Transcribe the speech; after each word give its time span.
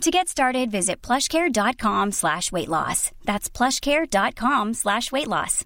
To 0.00 0.10
get 0.10 0.28
started, 0.28 0.70
visit 0.70 1.00
plushcare.com 1.02 2.12
slash 2.12 2.52
weight 2.52 2.68
loss. 2.68 3.10
That's 3.24 3.48
plushcare.com 3.48 4.74
slash 4.74 5.10
weight 5.10 5.28
loss. 5.28 5.64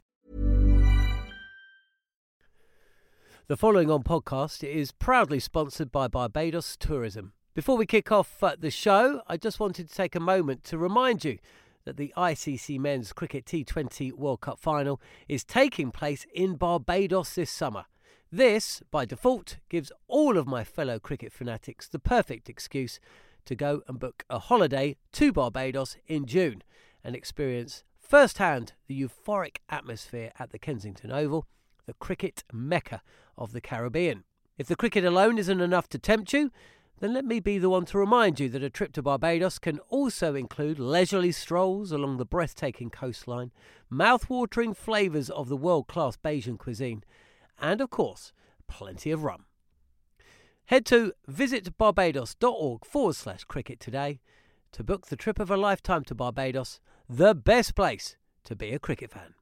The 3.48 3.56
following 3.56 3.90
on 3.90 4.02
podcast 4.02 4.62
is 4.62 4.92
proudly 4.92 5.40
sponsored 5.40 5.90
by 5.90 6.06
Barbados 6.06 6.76
Tourism. 6.76 7.32
Before 7.54 7.78
we 7.78 7.86
kick 7.86 8.12
off 8.12 8.42
uh, 8.42 8.54
the 8.60 8.70
show, 8.70 9.22
I 9.26 9.38
just 9.38 9.58
wanted 9.58 9.88
to 9.88 9.94
take 9.94 10.14
a 10.14 10.20
moment 10.20 10.64
to 10.64 10.76
remind 10.76 11.24
you 11.24 11.38
that 11.86 11.96
the 11.96 12.12
ICC 12.14 12.78
Men's 12.78 13.14
Cricket 13.14 13.46
T20 13.46 14.12
World 14.12 14.42
Cup 14.42 14.60
final 14.60 15.00
is 15.28 15.44
taking 15.44 15.90
place 15.90 16.26
in 16.34 16.56
Barbados 16.56 17.34
this 17.34 17.50
summer. 17.50 17.86
This, 18.30 18.82
by 18.90 19.06
default, 19.06 19.56
gives 19.70 19.90
all 20.06 20.36
of 20.36 20.46
my 20.46 20.62
fellow 20.62 20.98
cricket 20.98 21.32
fanatics 21.32 21.88
the 21.88 21.98
perfect 21.98 22.50
excuse 22.50 23.00
to 23.48 23.56
go 23.56 23.82
and 23.88 23.98
book 23.98 24.26
a 24.28 24.38
holiday 24.38 24.94
to 25.10 25.32
Barbados 25.32 25.96
in 26.06 26.26
June 26.26 26.62
and 27.02 27.16
experience 27.16 27.82
firsthand 27.98 28.74
the 28.88 29.02
euphoric 29.02 29.56
atmosphere 29.70 30.32
at 30.38 30.50
the 30.50 30.58
Kensington 30.58 31.10
Oval, 31.10 31.46
the 31.86 31.94
cricket 31.94 32.44
mecca 32.52 33.00
of 33.38 33.52
the 33.52 33.62
Caribbean. 33.62 34.24
If 34.58 34.66
the 34.66 34.76
cricket 34.76 35.02
alone 35.02 35.38
isn't 35.38 35.62
enough 35.62 35.88
to 35.88 35.98
tempt 35.98 36.34
you, 36.34 36.50
then 37.00 37.14
let 37.14 37.24
me 37.24 37.40
be 37.40 37.56
the 37.56 37.70
one 37.70 37.86
to 37.86 37.96
remind 37.96 38.38
you 38.38 38.50
that 38.50 38.62
a 38.62 38.68
trip 38.68 38.92
to 38.92 39.02
Barbados 39.02 39.58
can 39.58 39.78
also 39.88 40.34
include 40.34 40.78
leisurely 40.78 41.32
strolls 41.32 41.90
along 41.90 42.18
the 42.18 42.26
breathtaking 42.26 42.90
coastline, 42.90 43.50
mouth-watering 43.88 44.74
flavours 44.74 45.30
of 45.30 45.48
the 45.48 45.56
world-class 45.56 46.18
Bajan 46.18 46.58
cuisine, 46.58 47.02
and 47.58 47.80
of 47.80 47.88
course, 47.88 48.34
plenty 48.66 49.10
of 49.10 49.22
rum. 49.22 49.46
Head 50.68 50.84
to 50.86 51.14
visitbarbados.org 51.26 52.84
forward 52.84 53.16
slash 53.16 53.44
cricket 53.44 53.80
today 53.80 54.20
to 54.72 54.84
book 54.84 55.06
the 55.06 55.16
trip 55.16 55.38
of 55.38 55.50
a 55.50 55.56
lifetime 55.56 56.04
to 56.04 56.14
Barbados, 56.14 56.78
the 57.08 57.34
best 57.34 57.74
place 57.74 58.16
to 58.44 58.54
be 58.54 58.74
a 58.74 58.78
cricket 58.78 59.10
fan. 59.10 59.37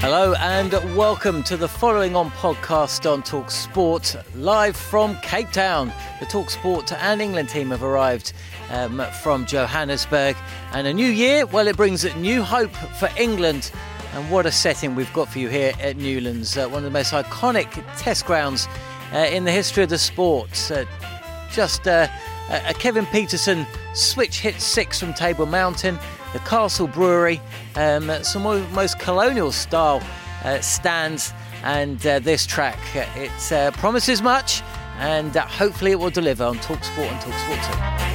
Hello 0.00 0.32
and 0.38 0.72
welcome 0.96 1.42
to 1.42 1.58
the 1.58 1.68
following 1.68 2.16
on 2.16 2.30
podcast 2.30 3.08
on 3.08 3.22
Talk 3.22 3.50
Sport, 3.50 4.16
live 4.34 4.74
from 4.74 5.14
Cape 5.20 5.50
Town. 5.52 5.92
The 6.20 6.24
Talk 6.24 6.48
Sport 6.48 6.90
and 6.94 7.20
England 7.20 7.50
team 7.50 7.68
have 7.68 7.82
arrived 7.82 8.32
um, 8.70 9.02
from 9.22 9.44
Johannesburg, 9.44 10.38
and 10.72 10.86
a 10.86 10.94
new 10.94 11.06
year, 11.06 11.44
well, 11.44 11.68
it 11.68 11.76
brings 11.76 12.02
new 12.16 12.42
hope 12.42 12.74
for 12.98 13.10
England. 13.18 13.70
And 14.14 14.30
what 14.30 14.46
a 14.46 14.50
setting 14.50 14.94
we've 14.94 15.12
got 15.12 15.28
for 15.28 15.38
you 15.38 15.50
here 15.50 15.74
at 15.78 15.98
Newlands, 15.98 16.56
uh, 16.56 16.66
one 16.66 16.78
of 16.78 16.84
the 16.84 16.90
most 16.90 17.12
iconic 17.12 17.70
test 17.98 18.24
grounds 18.24 18.68
uh, 19.12 19.18
in 19.18 19.44
the 19.44 19.52
history 19.52 19.82
of 19.82 19.90
the 19.90 19.98
sport. 19.98 20.70
Uh, 20.70 20.86
just 21.52 21.86
uh, 21.86 22.08
a 22.48 22.72
Kevin 22.72 23.04
Pietersen 23.04 23.66
switch 23.92 24.40
hit 24.40 24.62
six 24.62 24.98
from 24.98 25.12
Table 25.12 25.44
Mountain 25.44 25.98
the 26.32 26.38
Castle 26.40 26.86
Brewery, 26.86 27.40
um, 27.76 28.10
some 28.22 28.42
most 28.72 28.98
colonial 28.98 29.52
style 29.52 30.02
uh, 30.44 30.60
stands, 30.60 31.32
and 31.62 32.04
uh, 32.06 32.18
this 32.18 32.46
track. 32.46 32.78
Uh, 32.94 33.06
it 33.16 33.52
uh, 33.52 33.70
promises 33.72 34.22
much, 34.22 34.62
and 34.98 35.36
uh, 35.36 35.46
hopefully 35.46 35.92
it 35.92 35.98
will 35.98 36.10
deliver 36.10 36.44
on 36.44 36.56
Talk 36.58 36.82
Sport 36.84 37.08
and 37.08 37.20
Talk 37.20 37.34
Sport 37.34 38.00
2. 38.04 38.09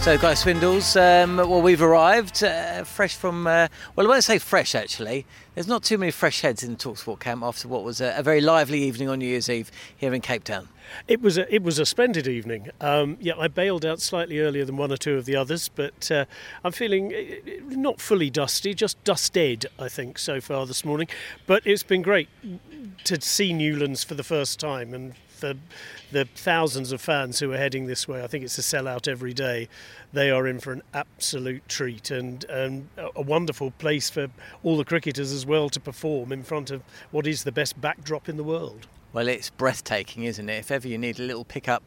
So, 0.00 0.16
Guy 0.16 0.32
Swindells, 0.32 0.96
um, 0.96 1.36
well, 1.36 1.60
we've 1.60 1.82
arrived 1.82 2.42
uh, 2.42 2.84
fresh 2.84 3.16
from, 3.16 3.46
uh, 3.46 3.68
well, 3.94 4.06
I 4.06 4.08
won't 4.08 4.24
say 4.24 4.38
fresh 4.38 4.74
actually. 4.74 5.26
There's 5.54 5.66
not 5.66 5.82
too 5.82 5.98
many 5.98 6.10
fresh 6.10 6.40
heads 6.40 6.64
in 6.64 6.70
the 6.70 6.76
Talksport 6.78 7.20
camp 7.20 7.42
after 7.42 7.68
what 7.68 7.84
was 7.84 8.00
a, 8.00 8.14
a 8.16 8.22
very 8.22 8.40
lively 8.40 8.82
evening 8.82 9.10
on 9.10 9.18
New 9.18 9.26
Year's 9.26 9.50
Eve 9.50 9.70
here 9.94 10.14
in 10.14 10.22
Cape 10.22 10.44
Town. 10.44 10.70
It 11.06 11.20
was 11.20 11.36
a, 11.36 11.54
it 11.54 11.62
was 11.62 11.78
a 11.78 11.84
splendid 11.84 12.26
evening. 12.26 12.70
Um, 12.80 13.18
yeah, 13.20 13.34
I 13.38 13.48
bailed 13.48 13.84
out 13.84 14.00
slightly 14.00 14.38
earlier 14.38 14.64
than 14.64 14.78
one 14.78 14.90
or 14.90 14.96
two 14.96 15.18
of 15.18 15.26
the 15.26 15.36
others, 15.36 15.68
but 15.68 16.10
uh, 16.10 16.24
I'm 16.64 16.72
feeling 16.72 17.12
uh, 17.12 17.50
not 17.68 18.00
fully 18.00 18.30
dusty, 18.30 18.72
just 18.72 19.04
dusted, 19.04 19.66
I 19.78 19.88
think, 19.88 20.18
so 20.18 20.40
far 20.40 20.64
this 20.64 20.82
morning. 20.82 21.08
But 21.46 21.66
it's 21.66 21.82
been 21.82 22.00
great 22.00 22.30
to 23.04 23.20
see 23.20 23.52
Newlands 23.52 24.02
for 24.02 24.14
the 24.14 24.24
first 24.24 24.58
time 24.58 24.94
and 24.94 25.12
for 25.40 25.54
the 26.12 26.24
thousands 26.24 26.92
of 26.92 27.00
fans 27.00 27.38
who 27.38 27.52
are 27.52 27.56
heading 27.56 27.86
this 27.86 28.06
way. 28.06 28.22
I 28.22 28.26
think 28.26 28.44
it's 28.44 28.58
a 28.58 28.62
sellout 28.62 29.08
every 29.08 29.32
day. 29.32 29.68
They 30.12 30.30
are 30.30 30.46
in 30.46 30.60
for 30.60 30.72
an 30.72 30.82
absolute 30.92 31.68
treat 31.68 32.10
and, 32.10 32.44
and 32.44 32.88
a 33.16 33.22
wonderful 33.22 33.72
place 33.72 34.10
for 34.10 34.28
all 34.62 34.76
the 34.76 34.84
cricketers 34.84 35.32
as 35.32 35.46
well 35.46 35.68
to 35.70 35.80
perform 35.80 36.32
in 36.32 36.42
front 36.42 36.70
of 36.70 36.82
what 37.10 37.26
is 37.26 37.44
the 37.44 37.52
best 37.52 37.80
backdrop 37.80 38.28
in 38.28 38.36
the 38.36 38.44
world. 38.44 38.86
Well, 39.12 39.26
it's 39.26 39.50
breathtaking, 39.50 40.22
isn't 40.22 40.48
it? 40.48 40.58
If 40.58 40.70
ever 40.70 40.86
you 40.86 40.96
need 40.96 41.18
a 41.18 41.24
little 41.24 41.44
pick 41.44 41.68
up 41.68 41.82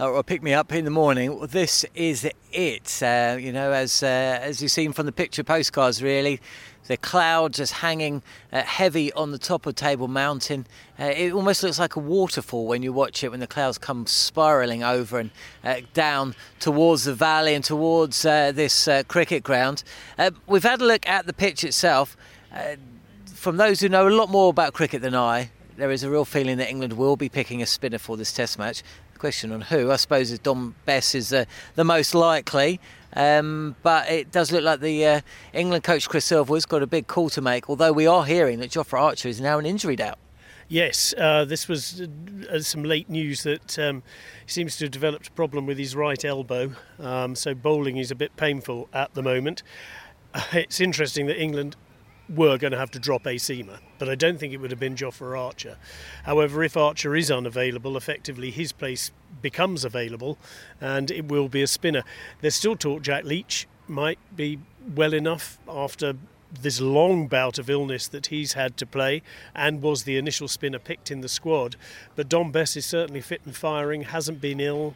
uh, 0.00 0.10
or 0.10 0.22
pick 0.22 0.42
me 0.42 0.54
up 0.54 0.72
in 0.72 0.86
the 0.86 0.90
morning, 0.90 1.46
this 1.48 1.84
is 1.94 2.26
it. 2.50 3.02
Uh, 3.02 3.36
you 3.38 3.52
know, 3.52 3.72
as 3.72 4.02
uh, 4.02 4.06
as 4.40 4.62
you've 4.62 4.70
seen 4.70 4.94
from 4.94 5.04
the 5.04 5.12
picture 5.12 5.44
postcards, 5.44 6.02
really, 6.02 6.40
the 6.86 6.96
clouds 6.96 7.58
just 7.58 7.74
hanging 7.74 8.22
uh, 8.52 8.62
heavy 8.62 9.12
on 9.12 9.30
the 9.30 9.38
top 9.38 9.66
of 9.66 9.74
Table 9.74 10.08
Mountain. 10.08 10.66
Uh, 10.98 11.04
it 11.04 11.32
almost 11.32 11.62
looks 11.62 11.78
like 11.78 11.96
a 11.96 12.00
waterfall 12.00 12.66
when 12.66 12.82
you 12.82 12.92
watch 12.92 13.22
it 13.22 13.30
when 13.30 13.40
the 13.40 13.46
clouds 13.46 13.78
come 13.78 14.06
spiraling 14.06 14.82
over 14.82 15.18
and 15.18 15.30
uh, 15.64 15.80
down 15.94 16.34
towards 16.60 17.04
the 17.04 17.14
valley 17.14 17.54
and 17.54 17.64
towards 17.64 18.22
this 18.22 18.88
cricket 19.08 19.42
ground. 19.42 19.84
we've 20.46 20.62
had 20.62 20.80
a 20.80 20.84
look 20.84 21.06
at 21.08 21.26
the 21.26 21.32
pitch 21.32 21.64
itself. 21.64 22.16
from 23.26 23.56
those 23.56 23.80
who 23.80 23.88
know 23.88 24.08
a 24.08 24.10
lot 24.10 24.28
more 24.28 24.50
about 24.50 24.72
cricket 24.72 25.02
than 25.02 25.14
I, 25.14 25.50
there 25.76 25.90
is 25.90 26.02
a 26.02 26.10
real 26.10 26.24
feeling 26.24 26.58
that 26.58 26.68
England 26.68 26.92
will 26.92 27.16
be 27.16 27.28
picking 27.28 27.62
a 27.62 27.66
spinner 27.66 27.98
for 27.98 28.16
this 28.16 28.32
Test 28.32 28.58
match. 28.58 28.82
The 29.14 29.18
question 29.18 29.52
on 29.52 29.62
who, 29.62 29.90
I 29.90 29.96
suppose, 29.96 30.30
is 30.30 30.38
Dom 30.38 30.74
Bess 30.84 31.14
is 31.14 31.32
uh, 31.32 31.44
the 31.74 31.84
most 31.84 32.14
likely. 32.14 32.78
Um, 33.14 33.76
but 33.82 34.08
it 34.10 34.30
does 34.30 34.52
look 34.52 34.64
like 34.64 34.80
the 34.80 35.06
uh, 35.06 35.20
England 35.52 35.84
coach 35.84 36.08
Chris 36.08 36.26
Silverwood's 36.26 36.66
got 36.66 36.82
a 36.82 36.86
big 36.86 37.06
call 37.06 37.28
to 37.30 37.40
make. 37.40 37.68
Although 37.68 37.92
we 37.92 38.06
are 38.06 38.24
hearing 38.24 38.58
that 38.60 38.70
Jofra 38.70 39.00
Archer 39.00 39.28
is 39.28 39.40
now 39.40 39.58
an 39.58 39.66
injury 39.66 39.96
doubt. 39.96 40.18
Yes, 40.68 41.12
uh, 41.18 41.44
this 41.44 41.68
was 41.68 42.00
uh, 42.50 42.60
some 42.60 42.82
late 42.82 43.10
news 43.10 43.42
that 43.42 43.78
um, 43.78 44.02
he 44.46 44.50
seems 44.50 44.76
to 44.78 44.86
have 44.86 44.90
developed 44.90 45.28
a 45.28 45.32
problem 45.32 45.66
with 45.66 45.76
his 45.76 45.94
right 45.94 46.24
elbow. 46.24 46.72
Um, 46.98 47.34
so 47.34 47.54
bowling 47.54 47.98
is 47.98 48.10
a 48.10 48.14
bit 48.14 48.34
painful 48.36 48.88
at 48.92 49.12
the 49.12 49.22
moment. 49.22 49.62
it's 50.52 50.80
interesting 50.80 51.26
that 51.26 51.38
England 51.38 51.76
were 52.34 52.58
going 52.58 52.72
to 52.72 52.78
have 52.78 52.90
to 52.92 52.98
drop 52.98 53.26
a 53.26 53.36
seamer, 53.36 53.78
but 53.98 54.08
I 54.08 54.14
don't 54.14 54.38
think 54.38 54.52
it 54.52 54.58
would 54.58 54.70
have 54.70 54.80
been 54.80 54.94
Jofra 54.94 55.38
Archer. 55.38 55.76
However, 56.24 56.62
if 56.62 56.76
Archer 56.76 57.14
is 57.14 57.30
unavailable, 57.30 57.96
effectively 57.96 58.50
his 58.50 58.72
place 58.72 59.10
becomes 59.40 59.84
available 59.84 60.38
and 60.80 61.10
it 61.10 61.28
will 61.28 61.48
be 61.48 61.62
a 61.62 61.66
spinner. 61.66 62.02
There's 62.40 62.54
still 62.54 62.76
talk 62.76 63.02
Jack 63.02 63.24
Leach 63.24 63.66
might 63.88 64.18
be 64.34 64.58
well 64.94 65.12
enough 65.12 65.58
after 65.68 66.14
this 66.60 66.80
long 66.80 67.26
bout 67.28 67.58
of 67.58 67.70
illness 67.70 68.06
that 68.08 68.26
he's 68.26 68.52
had 68.52 68.76
to 68.76 68.86
play 68.86 69.22
and 69.54 69.82
was 69.82 70.04
the 70.04 70.16
initial 70.16 70.48
spinner 70.48 70.78
picked 70.78 71.10
in 71.10 71.20
the 71.20 71.28
squad. 71.28 71.76
But 72.14 72.28
Dom 72.28 72.52
Bess 72.52 72.76
is 72.76 72.86
certainly 72.86 73.20
fit 73.20 73.42
and 73.44 73.56
firing, 73.56 74.02
hasn't 74.02 74.40
been 74.40 74.60
ill 74.60 74.94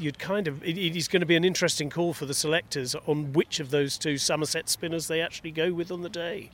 you'd 0.00 0.18
kind 0.18 0.48
of 0.48 0.62
it 0.64 0.76
is 0.78 1.08
going 1.08 1.20
to 1.20 1.26
be 1.26 1.36
an 1.36 1.44
interesting 1.44 1.90
call 1.90 2.12
for 2.12 2.26
the 2.26 2.34
selectors 2.34 2.94
on 3.06 3.32
which 3.32 3.60
of 3.60 3.70
those 3.70 3.98
two 3.98 4.18
Somerset 4.18 4.68
spinners 4.68 5.06
they 5.06 5.20
actually 5.20 5.50
go 5.50 5.72
with 5.72 5.90
on 5.90 6.02
the 6.02 6.08
day. 6.08 6.50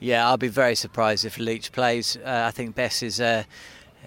Yeah, 0.00 0.26
I'll 0.26 0.36
be 0.36 0.48
very 0.48 0.74
surprised 0.74 1.24
if 1.24 1.38
Leach 1.38 1.70
plays. 1.70 2.16
Uh, 2.16 2.44
I 2.46 2.50
think 2.50 2.74
Bess 2.74 3.02
is. 3.02 3.20
Uh, 3.20 3.44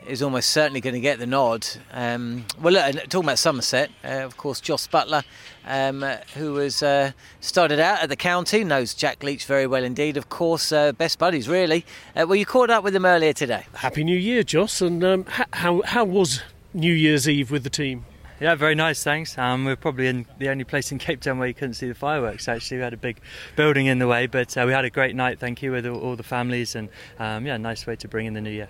is 0.07 0.21
almost 0.21 0.51
certainly 0.51 0.81
going 0.81 0.93
to 0.93 0.99
get 0.99 1.19
the 1.19 1.25
nod. 1.25 1.65
Um, 1.91 2.45
well, 2.61 2.73
look, 2.73 2.95
talking 3.09 3.25
about 3.25 3.39
Somerset, 3.39 3.89
uh, 4.03 4.23
of 4.23 4.37
course, 4.37 4.59
Jos 4.59 4.87
Buttler, 4.87 5.23
um, 5.65 6.03
who 6.35 6.53
was 6.53 6.83
uh, 6.83 7.11
started 7.39 7.79
out 7.79 8.03
at 8.03 8.09
the 8.09 8.15
county, 8.15 8.63
knows 8.63 8.93
Jack 8.93 9.23
Leach 9.23 9.45
very 9.45 9.65
well 9.65 9.83
indeed. 9.83 10.17
Of 10.17 10.29
course, 10.29 10.71
uh, 10.71 10.91
best 10.91 11.17
buddies, 11.17 11.47
really. 11.47 11.85
Uh, 12.15 12.25
well, 12.27 12.35
you 12.35 12.45
caught 12.45 12.69
up 12.69 12.83
with 12.83 12.95
him 12.95 13.05
earlier 13.05 13.33
today. 13.33 13.65
Happy 13.73 14.03
New 14.03 14.17
Year, 14.17 14.43
Jos. 14.43 14.81
And 14.81 15.03
um, 15.03 15.25
how 15.53 15.81
how 15.83 16.03
was 16.03 16.41
New 16.73 16.93
Year's 16.93 17.27
Eve 17.27 17.49
with 17.49 17.63
the 17.63 17.69
team? 17.69 18.05
Yeah, 18.39 18.55
very 18.55 18.75
nice, 18.75 19.01
thanks. 19.01 19.37
Um, 19.37 19.63
we're 19.63 19.77
probably 19.77 20.07
in 20.07 20.25
the 20.39 20.49
only 20.49 20.65
place 20.65 20.91
in 20.91 20.97
Cape 20.97 21.21
Town 21.21 21.39
where 21.39 21.47
you 21.47 21.53
couldn't 21.53 21.75
see 21.75 21.87
the 21.87 21.95
fireworks. 21.95 22.49
Actually, 22.49 22.77
we 22.77 22.83
had 22.83 22.93
a 22.93 22.97
big 22.97 23.21
building 23.55 23.85
in 23.85 23.97
the 23.99 24.07
way, 24.07 24.27
but 24.27 24.57
uh, 24.57 24.65
we 24.67 24.73
had 24.73 24.83
a 24.83 24.89
great 24.89 25.15
night. 25.15 25.39
Thank 25.39 25.61
you 25.61 25.71
with 25.71 25.85
all, 25.85 25.97
all 25.97 26.15
the 26.17 26.23
families, 26.23 26.75
and 26.75 26.89
um, 27.17 27.45
yeah, 27.45 27.55
nice 27.55 27.87
way 27.87 27.95
to 27.95 28.09
bring 28.09 28.25
in 28.25 28.33
the 28.33 28.41
new 28.41 28.49
year. 28.49 28.67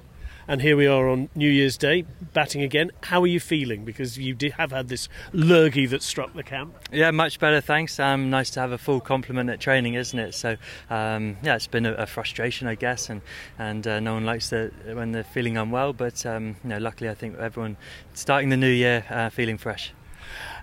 And 0.48 0.62
here 0.62 0.78
we 0.78 0.86
are 0.86 1.10
on 1.10 1.30
New 1.34 1.50
Year's 1.50 1.76
Day, 1.76 2.04
batting 2.34 2.62
again. 2.62 2.92
How 3.02 3.24
are 3.24 3.28
you 3.28 3.40
feeling? 3.40 3.84
Because 3.84 4.20
you 4.20 4.36
did 4.36 4.52
have 4.54 4.72
had 4.72 4.90
this 4.90 5.10
lurgy 5.34 5.88
that 5.88 6.04
struck 6.04 6.36
the 6.36 6.44
camp. 6.44 6.76
Yeah, 6.92 7.10
much 7.10 7.40
better, 7.40 7.62
thanks. 7.62 8.00
Um, 8.00 8.30
nice 8.30 8.52
to 8.52 8.60
have 8.60 8.72
a 8.72 8.78
full 8.78 9.00
complement 9.00 9.50
at 9.50 9.60
training, 9.60 9.96
isn't 9.96 10.20
it? 10.20 10.36
So, 10.36 10.58
um, 10.92 11.38
yeah, 11.42 11.56
it's 11.56 11.66
been 11.66 11.88
a, 11.88 11.94
a, 11.94 12.06
frustration, 12.06 12.68
I 12.68 12.76
guess, 12.76 13.10
and 13.10 13.22
and 13.58 13.88
uh, 13.88 14.00
no 14.00 14.14
one 14.14 14.26
likes 14.26 14.52
the, 14.52 14.72
when 14.94 15.14
they're 15.14 15.24
feeling 15.24 15.58
unwell. 15.58 15.94
But 15.94 16.24
um, 16.28 16.58
you 16.64 16.70
know, 16.70 16.78
luckily, 16.78 17.10
I 17.10 17.16
think 17.16 17.40
everyone 17.40 17.76
starting 18.14 18.50
the 18.50 18.58
new 18.58 18.70
year 18.70 19.04
uh, 19.10 19.32
feeling 19.32 19.58
fresh. 19.58 19.94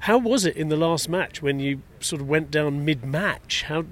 How 0.03 0.19
was 0.19 0.45
it 0.45 0.57
in 0.57 0.69
the 0.69 0.77
last 0.77 1.09
match 1.09 1.43
when 1.43 1.59
you 1.59 1.83
sort 1.99 2.23
of 2.23 2.29
went 2.29 2.53
down 2.53 2.85
mid-match? 2.85 3.65
How 3.65 3.85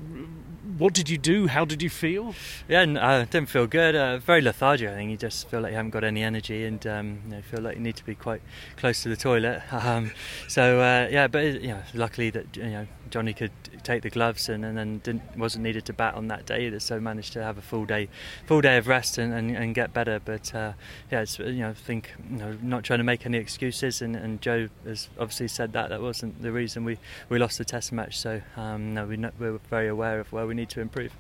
what 0.81 0.95
did 0.95 1.11
you 1.11 1.19
do? 1.19 1.47
How 1.47 1.67
did 1.67 1.83
you 1.83 1.91
feel? 1.91 2.35
Yeah, 2.67 2.81
I 2.81 3.21
uh, 3.21 3.25
didn't 3.27 3.51
feel 3.51 3.67
good. 3.67 3.95
Uh, 3.95 4.17
very 4.17 4.41
lethargic. 4.41 4.89
I 4.89 4.95
think 4.95 5.11
you 5.11 5.19
just 5.19 5.47
feel 5.49 5.61
like 5.61 5.73
you 5.73 5.77
haven't 5.77 5.91
got 5.91 6.05
any 6.05 6.23
energy, 6.23 6.65
and 6.65 6.85
um, 6.87 7.21
you 7.27 7.33
know, 7.33 7.43
feel 7.43 7.61
like 7.61 7.77
you 7.77 7.83
need 7.83 7.97
to 7.97 8.05
be 8.07 8.15
quite 8.15 8.41
close 8.79 9.03
to 9.03 9.11
the 9.11 9.17
toilet. 9.17 9.63
Um, 9.91 10.13
so 10.47 10.81
uh, 10.81 11.09
yeah, 11.11 11.27
but 11.27 11.63
you 11.63 11.69
know, 11.69 11.83
luckily 11.95 12.29
that 12.31 12.57
you 12.57 12.65
know 12.65 12.87
Johnny 13.11 13.33
could 13.33 13.51
take 13.83 14.03
the 14.03 14.11
gloves 14.11 14.49
and, 14.49 14.65
and 14.65 14.77
then 14.77 14.99
didn't, 14.99 15.37
wasn't 15.37 15.65
needed 15.65 15.85
to 15.87 15.93
bat 15.93 16.15
on 16.15 16.29
that 16.29 16.47
day 16.47 16.67
either, 16.67 16.81
so 16.81 17.01
managed 17.01 17.33
to 17.33 17.43
have 17.43 17.59
a 17.59 17.63
full 17.63 17.85
day, 17.85 18.09
full 18.47 18.61
day 18.61 18.77
of 18.77 18.87
rest 18.87 19.19
and, 19.19 19.33
and, 19.33 19.57
and 19.57 19.75
get 19.75 19.93
better. 19.93 20.21
But 20.25 20.55
uh, 20.55 20.73
yeah, 21.11 21.23
it's, 21.23 21.39
you 21.39 21.53
know, 21.53 21.71
I 21.71 21.75
think 21.75 22.13
you 22.31 22.39
know, 22.39 22.57
not 22.63 22.85
trying 22.85 23.01
to 23.01 23.05
make 23.05 23.27
any 23.27 23.39
excuses, 23.39 24.01
and, 24.01 24.15
and 24.17 24.41
Joe 24.41 24.69
has 24.85 25.09
obviously 25.19 25.49
said 25.49 25.73
that 25.73 25.89
that 25.91 26.01
wasn't 26.01 26.41
the 26.43 26.53
reason 26.53 26.85
we, 26.85 26.99
we 27.29 27.39
lost 27.39 27.59
the 27.59 27.65
Test 27.65 27.93
match. 27.93 28.19
So 28.19 28.41
um, 28.57 28.95
no, 28.95 29.07
we 29.07 29.17
we're 29.39 29.59
very 29.71 29.89
aware 29.89 30.21
of 30.21 30.33
where 30.33 30.47
we 30.47 30.55
to 30.71 30.81
improve. 30.81 31.13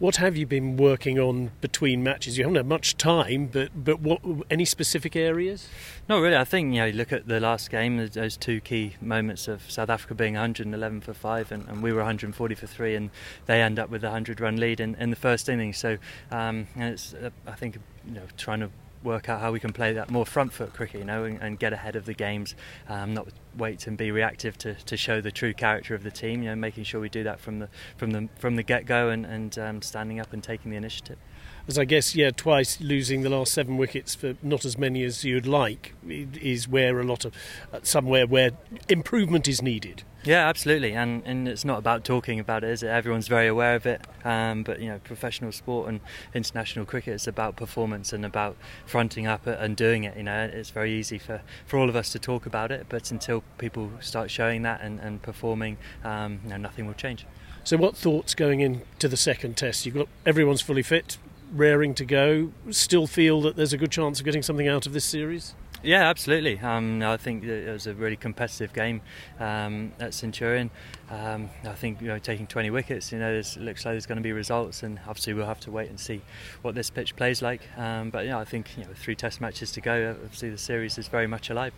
What 0.00 0.16
have 0.16 0.36
you 0.36 0.44
been 0.44 0.76
working 0.76 1.20
on 1.20 1.52
between 1.60 2.02
matches? 2.02 2.36
You 2.36 2.44
haven't 2.44 2.56
had 2.56 2.66
much 2.66 2.96
time, 2.96 3.46
but 3.46 3.70
but 3.84 4.00
what 4.00 4.20
any 4.50 4.64
specific 4.64 5.14
areas? 5.14 5.68
Not 6.08 6.18
really. 6.18 6.36
I 6.36 6.42
think 6.42 6.74
you 6.74 6.80
know, 6.80 6.88
look 6.88 7.12
at 7.12 7.28
the 7.28 7.38
last 7.38 7.70
game, 7.70 8.04
those 8.08 8.36
two 8.36 8.60
key 8.60 8.96
moments 9.00 9.46
of 9.46 9.70
South 9.70 9.90
Africa 9.90 10.14
being 10.14 10.34
111 10.34 11.00
for 11.00 11.14
five, 11.14 11.52
and, 11.52 11.68
and 11.68 11.80
we 11.80 11.92
were 11.92 11.98
140 11.98 12.54
for 12.56 12.66
three, 12.66 12.96
and 12.96 13.10
they 13.46 13.62
end 13.62 13.78
up 13.78 13.88
with 13.88 14.02
a 14.02 14.08
100 14.08 14.40
run 14.40 14.56
lead 14.56 14.80
in, 14.80 14.96
in 14.96 15.10
the 15.10 15.16
first 15.16 15.48
innings. 15.48 15.78
So 15.78 15.98
um, 16.32 16.66
it's 16.74 17.14
uh, 17.14 17.30
I 17.46 17.52
think 17.52 17.78
you 18.04 18.14
know 18.14 18.22
trying 18.36 18.60
to 18.60 18.70
work 19.04 19.28
out 19.28 19.40
how 19.40 19.52
we 19.52 19.60
can 19.60 19.72
play 19.72 19.92
that 19.92 20.10
more 20.10 20.26
front 20.26 20.52
foot 20.52 20.72
cricket, 20.72 21.00
you 21.00 21.06
know, 21.06 21.24
and, 21.24 21.40
and 21.40 21.58
get 21.58 21.72
ahead 21.72 21.94
of 21.94 22.06
the 22.06 22.14
games, 22.14 22.54
um, 22.88 23.14
not 23.14 23.28
wait 23.56 23.86
and 23.86 23.96
be 23.96 24.10
reactive 24.10 24.58
to, 24.58 24.74
to 24.74 24.96
show 24.96 25.20
the 25.20 25.30
true 25.30 25.54
character 25.54 25.94
of 25.94 26.02
the 26.02 26.10
team. 26.10 26.42
You 26.42 26.50
know, 26.50 26.56
making 26.56 26.84
sure 26.84 27.00
we 27.00 27.08
do 27.08 27.22
that 27.24 27.38
from 27.38 27.60
the 27.60 27.68
from 27.96 28.10
the 28.10 28.28
from 28.38 28.56
the 28.56 28.62
get 28.62 28.86
go 28.86 29.10
and, 29.10 29.24
and 29.24 29.58
um, 29.58 29.82
standing 29.82 30.18
up 30.18 30.32
and 30.32 30.42
taking 30.42 30.70
the 30.70 30.76
initiative 30.76 31.18
as 31.66 31.78
I 31.78 31.84
guess, 31.84 32.14
yeah, 32.14 32.30
twice 32.30 32.80
losing 32.80 33.22
the 33.22 33.30
last 33.30 33.52
seven 33.52 33.76
wickets 33.76 34.14
for 34.14 34.34
not 34.42 34.64
as 34.64 34.76
many 34.76 35.02
as 35.02 35.24
you'd 35.24 35.46
like 35.46 35.94
is 36.06 36.68
where 36.68 37.00
a 37.00 37.04
lot 37.04 37.24
of 37.24 37.34
uh, 37.72 37.80
somewhere 37.82 38.26
where 38.26 38.50
improvement 38.88 39.48
is 39.48 39.62
needed. 39.62 40.02
Yeah, 40.24 40.48
absolutely, 40.48 40.94
and 40.94 41.22
and 41.26 41.46
it's 41.46 41.66
not 41.66 41.78
about 41.78 42.02
talking 42.02 42.40
about 42.40 42.64
it, 42.64 42.70
is 42.70 42.82
it? 42.82 42.88
Everyone's 42.88 43.28
very 43.28 43.46
aware 43.46 43.74
of 43.74 43.84
it, 43.84 44.06
um, 44.24 44.62
but 44.62 44.80
you 44.80 44.88
know, 44.88 44.98
professional 45.04 45.52
sport 45.52 45.90
and 45.90 46.00
international 46.32 46.86
cricket 46.86 47.14
is 47.14 47.28
about 47.28 47.56
performance 47.56 48.10
and 48.10 48.24
about 48.24 48.56
fronting 48.86 49.26
up 49.26 49.46
and 49.46 49.76
doing 49.76 50.04
it. 50.04 50.16
You 50.16 50.22
know, 50.22 50.50
it's 50.50 50.70
very 50.70 50.92
easy 50.92 51.18
for, 51.18 51.42
for 51.66 51.78
all 51.78 51.90
of 51.90 51.96
us 51.96 52.10
to 52.12 52.18
talk 52.18 52.46
about 52.46 52.72
it, 52.72 52.86
but 52.88 53.10
until 53.10 53.44
people 53.58 53.90
start 54.00 54.30
showing 54.30 54.62
that 54.62 54.80
and, 54.80 54.98
and 54.98 55.20
performing, 55.20 55.76
um, 56.02 56.40
you 56.44 56.50
know, 56.50 56.56
nothing 56.56 56.86
will 56.86 56.94
change. 56.94 57.26
So, 57.62 57.76
what 57.76 57.94
thoughts 57.94 58.34
going 58.34 58.60
into 58.60 59.08
the 59.08 59.18
second 59.18 59.58
test? 59.58 59.84
You've 59.84 59.94
got 59.94 60.08
everyone's 60.24 60.62
fully 60.62 60.82
fit, 60.82 61.18
raring 61.52 61.94
to 61.96 62.04
go. 62.06 62.52
Still 62.70 63.06
feel 63.06 63.42
that 63.42 63.56
there's 63.56 63.74
a 63.74 63.78
good 63.78 63.90
chance 63.90 64.20
of 64.20 64.24
getting 64.24 64.42
something 64.42 64.68
out 64.68 64.86
of 64.86 64.94
this 64.94 65.04
series? 65.04 65.54
Yeah, 65.84 66.08
absolutely. 66.08 66.58
Um, 66.60 67.02
I 67.02 67.18
think 67.18 67.44
it 67.44 67.70
was 67.70 67.86
a 67.86 67.92
really 67.92 68.16
competitive 68.16 68.72
game 68.72 69.02
um, 69.38 69.92
at 70.00 70.14
Centurion. 70.14 70.70
Um, 71.10 71.50
I 71.62 71.74
think 71.74 72.00
you 72.00 72.08
know 72.08 72.18
taking 72.18 72.46
20 72.46 72.70
wickets, 72.70 73.12
you 73.12 73.18
know, 73.18 73.30
it 73.34 73.56
looks 73.58 73.84
like 73.84 73.92
there's 73.92 74.06
going 74.06 74.16
to 74.16 74.22
be 74.22 74.32
results, 74.32 74.82
and 74.82 74.98
obviously 75.06 75.34
we'll 75.34 75.46
have 75.46 75.60
to 75.60 75.70
wait 75.70 75.90
and 75.90 76.00
see 76.00 76.22
what 76.62 76.74
this 76.74 76.88
pitch 76.88 77.14
plays 77.16 77.42
like. 77.42 77.60
Um, 77.76 78.08
but 78.08 78.24
yeah, 78.24 78.38
I 78.38 78.44
think 78.46 78.70
you 78.78 78.84
know, 78.84 78.90
three 78.94 79.14
Test 79.14 79.42
matches 79.42 79.72
to 79.72 79.82
go. 79.82 80.16
Obviously, 80.22 80.48
the 80.48 80.58
series 80.58 80.96
is 80.96 81.08
very 81.08 81.26
much 81.26 81.50
alive. 81.50 81.74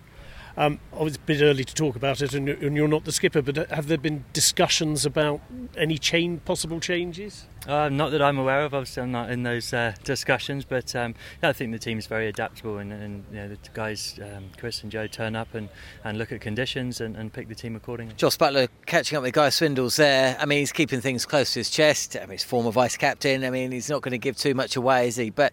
Um, 0.59 0.81
oh, 0.95 1.07
it's 1.07 1.17
a 1.17 1.21
bit 1.21 1.43
early 1.43 1.65
to 1.65 1.75
talk 1.75 1.97
about 1.97 2.23
it, 2.23 2.33
and, 2.33 2.49
you're 2.49 2.89
not 2.89 3.05
the 3.05 3.13
skipper. 3.13 3.43
But 3.43 3.71
have 3.71 3.89
there 3.89 3.99
been 3.99 4.25
discussions 4.33 5.05
about 5.05 5.41
any 5.77 5.99
chain 5.99 6.41
possible 6.41 6.81
changes? 6.81 7.47
Uh, 7.67 7.89
not 7.91 8.11
that 8.13 8.23
I'm 8.23 8.39
aware 8.39 8.63
of. 8.63 8.73
Obviously, 8.73 9.03
I'm 9.03 9.13
not 9.13 9.31
in 9.31 9.43
those 9.43 9.75
uh, 9.75 9.95
discussions. 10.05 10.65
But 10.65 10.95
um, 10.97 11.15
yeah, 11.43 11.51
I 11.51 11.53
think 11.53 11.73
the 11.73 11.79
team's 11.79 12.07
very 12.07 12.29
adaptable, 12.29 12.79
and, 12.79 12.91
and 12.91 13.25
you 13.31 13.37
know, 13.37 13.49
the 13.49 13.59
guys, 13.75 14.19
um, 14.23 14.45
Chris 14.57 14.83
and 14.83 14.91
Joe, 14.91 15.07
turn 15.07 15.37
up 15.37 15.55
and, 15.55 15.69
and 16.05 16.17
look 16.17 16.33
at 16.33 16.41
conditions 16.41 17.03
and, 17.03 17.17
and, 17.17 17.33
pick 17.33 17.49
the 17.49 17.55
team 17.55 17.77
accordingly. 17.77 18.15
Josh 18.17 18.39
Buttler 18.39 18.69
catching 18.87 19.19
up 19.19 19.25
with 19.25 19.35
Guy 19.35 19.49
Swindells 19.49 19.97
there. 19.97 20.39
I 20.41 20.47
mean, 20.47 20.61
he's 20.61 20.73
keeping 20.73 21.03
things 21.03 21.27
close 21.27 21.53
to 21.53 21.61
his 21.61 21.69
chest. 21.69 22.17
I 22.17 22.21
mean, 22.21 22.31
he's 22.31 22.45
former 22.45 22.71
vice 22.71 22.97
captain. 22.97 23.45
I 23.45 23.51
mean, 23.51 23.73
he's 23.73 23.91
not 23.91 24.01
going 24.01 24.13
to 24.13 24.19
give 24.19 24.39
too 24.39 24.55
much 24.55 24.77
away, 24.77 25.09
is 25.09 25.17
he? 25.17 25.29
But 25.29 25.53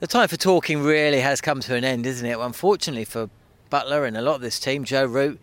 the 0.00 0.06
time 0.06 0.28
for 0.28 0.36
talking 0.36 0.82
really 0.82 1.20
has 1.20 1.40
come 1.40 1.60
to 1.60 1.74
an 1.74 1.84
end, 1.84 2.04
isn't 2.04 2.26
it? 2.26 2.38
Unfortunately 2.38 3.04
for 3.04 3.30
Buttler 3.72 4.06
and 4.06 4.16
a 4.16 4.22
lot 4.22 4.34
of 4.34 4.42
this 4.42 4.60
team, 4.60 4.84
Joe 4.84 5.06
Root, 5.06 5.40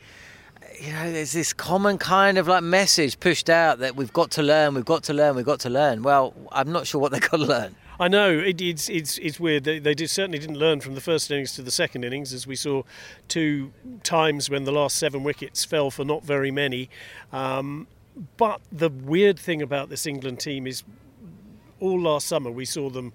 you 0.80 0.94
know, 0.94 1.12
there's 1.12 1.32
this 1.32 1.52
common 1.52 1.98
kind 1.98 2.38
of 2.38 2.48
like 2.48 2.64
message 2.64 3.20
pushed 3.20 3.50
out 3.50 3.80
that 3.80 3.96
we've 3.96 4.14
got 4.14 4.30
to 4.32 4.44
learn, 4.44 4.76
we've 4.76 4.86
got 4.86 5.04
to 5.04 5.14
learn, 5.14 5.36
we've 5.36 5.46
got 5.46 5.60
to 5.62 5.70
learn. 5.70 6.04
Well, 6.04 6.34
I'm 6.52 6.72
not 6.72 6.86
sure 6.86 7.02
what 7.02 7.12
they've 7.12 7.22
got 7.22 7.38
to 7.38 7.46
learn. 7.46 7.76
I 8.00 8.08
know 8.08 8.30
it, 8.30 8.62
it's 8.62 8.88
it's 8.88 9.18
it's 9.18 9.40
weird. 9.42 9.66
They, 9.66 9.80
they 9.80 9.94
did, 9.94 10.10
certainly 10.10 10.40
didn't 10.40 10.58
learn 10.58 10.80
from 10.80 10.96
the 10.96 11.02
first 11.02 11.30
innings 11.32 11.54
to 11.56 11.62
the 11.62 11.72
second 11.72 12.06
innings, 12.06 12.34
as 12.34 12.48
we 12.48 12.56
saw 12.56 12.84
two 13.28 13.74
times 14.04 14.50
when 14.50 14.64
the 14.64 14.72
last 14.72 14.96
seven 14.96 15.24
wickets 15.24 15.66
fell 15.66 15.92
for 15.92 16.06
not 16.06 16.24
very 16.24 16.52
many. 16.52 16.90
Um, 17.34 17.88
but 18.38 18.62
the 18.72 18.90
weird 18.90 19.38
thing 19.38 19.62
about 19.62 19.90
this 19.90 20.06
England 20.06 20.40
team 20.40 20.66
is, 20.66 20.84
all 21.82 22.00
last 22.00 22.28
summer 22.28 22.52
we 22.52 22.66
saw 22.66 22.90
them 22.90 23.12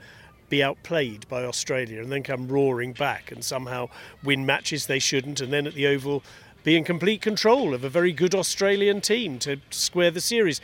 be 0.48 0.62
outplayed 0.62 1.28
by 1.28 1.44
Australia 1.44 2.00
and 2.00 2.12
then 2.12 2.22
come 2.22 2.48
roaring 2.48 2.92
back 2.92 3.32
and 3.32 3.44
somehow 3.44 3.88
win 4.22 4.46
matches 4.46 4.86
they 4.86 4.98
shouldn't, 4.98 5.40
and 5.40 5.52
then 5.52 5.66
at 5.66 5.74
the 5.74 5.86
Oval 5.86 6.22
be 6.62 6.76
in 6.76 6.84
complete 6.84 7.20
control 7.20 7.74
of 7.74 7.84
a 7.84 7.88
very 7.88 8.12
good 8.12 8.34
Australian 8.34 9.00
team 9.00 9.38
to 9.40 9.60
square 9.70 10.10
the 10.10 10.20
series. 10.20 10.60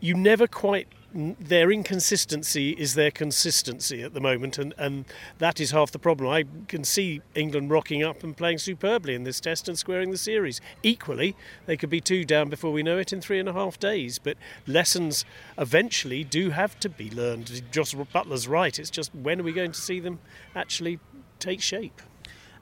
You 0.00 0.14
never 0.14 0.46
quite 0.46 0.88
their 1.14 1.70
inconsistency 1.70 2.70
is 2.70 2.94
their 2.94 3.12
consistency 3.12 4.02
at 4.02 4.14
the 4.14 4.20
moment, 4.20 4.58
and, 4.58 4.74
and 4.76 5.04
that 5.38 5.60
is 5.60 5.70
half 5.70 5.92
the 5.92 5.98
problem. 5.98 6.28
I 6.28 6.44
can 6.66 6.82
see 6.82 7.22
England 7.34 7.70
rocking 7.70 8.02
up 8.02 8.24
and 8.24 8.36
playing 8.36 8.58
superbly 8.58 9.14
in 9.14 9.22
this 9.22 9.40
test 9.40 9.68
and 9.68 9.78
squaring 9.78 10.10
the 10.10 10.18
series. 10.18 10.60
Equally, 10.82 11.36
they 11.66 11.76
could 11.76 11.90
be 11.90 12.00
two 12.00 12.24
down 12.24 12.48
before 12.48 12.72
we 12.72 12.82
know 12.82 12.98
it 12.98 13.12
in 13.12 13.20
three 13.20 13.38
and 13.38 13.48
a 13.48 13.52
half 13.52 13.78
days, 13.78 14.18
but 14.18 14.36
lessons 14.66 15.24
eventually 15.56 16.24
do 16.24 16.50
have 16.50 16.78
to 16.80 16.88
be 16.88 17.10
learned. 17.10 17.62
Jos 17.70 17.94
Buttler's 17.94 18.48
right, 18.48 18.76
it's 18.76 18.90
just 18.90 19.14
when 19.14 19.40
are 19.40 19.44
we 19.44 19.52
going 19.52 19.72
to 19.72 19.80
see 19.80 20.00
them 20.00 20.18
actually 20.56 20.98
take 21.38 21.60
shape? 21.60 22.02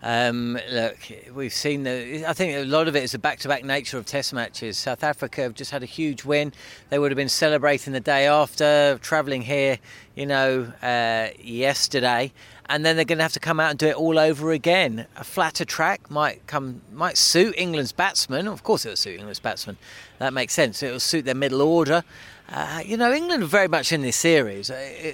Um, 0.03 0.59
look, 0.71 0.99
we've 1.33 1.53
seen 1.53 1.85
the. 1.85 2.25
I 2.27 2.33
think 2.33 2.57
a 2.57 2.65
lot 2.65 2.89
of 2.89 2.97
it 2.97 3.05
is 3.05 3.13
the 3.13 3.19
back-to-back 3.19 3.65
nature 3.65 3.99
of 3.99 4.05
Test 4.05 4.33
matches. 4.33 4.77
South 4.77 5.05
Africa 5.05 5.43
have 5.43 5.55
just 5.55 5.71
had 5.71 5.85
a 5.85 5.87
huge 5.87 6.25
win. 6.25 6.53
They 6.91 6.99
would 6.99 7.13
have 7.13 7.17
been 7.17 7.29
celebrating 7.29 7.93
the 7.93 8.01
day 8.01 8.27
after, 8.27 8.99
travelling 9.01 9.43
here, 9.43 9.79
you 10.17 10.27
know, 10.27 10.73
uh, 10.83 11.29
yesterday, 11.41 12.33
and 12.67 12.85
then 12.85 12.97
they're 12.97 13.05
going 13.05 13.19
to 13.19 13.23
have 13.25 13.33
to 13.35 13.41
come 13.41 13.61
out 13.61 13.71
and 13.71 13.79
do 13.79 13.87
it 13.87 13.95
all 13.95 14.19
over 14.19 14.51
again. 14.51 15.07
A 15.17 15.23
flatter 15.23 15.65
track 15.65 16.11
might 16.11 16.45
come, 16.49 16.83
might 16.93 17.17
suit 17.17 17.55
England's 17.57 17.93
batsmen. 17.93 18.49
Of 18.49 18.65
course, 18.65 18.85
it'll 18.85 18.97
suit 18.97 19.19
England's 19.19 19.41
batsmen. 19.41 19.77
That 20.19 20.33
makes 20.33 20.53
sense. 20.53 20.83
It'll 20.83 20.99
suit 20.99 21.25
their 21.25 21.37
middle 21.37 21.63
order. 21.63 22.03
Uh, 22.49 22.83
you 22.85 22.97
know, 22.97 23.13
England 23.13 23.45
very 23.45 23.69
much 23.69 23.93
in 23.93 24.03
this 24.03 24.17
series. 24.17 24.71
Uh, 24.71 25.13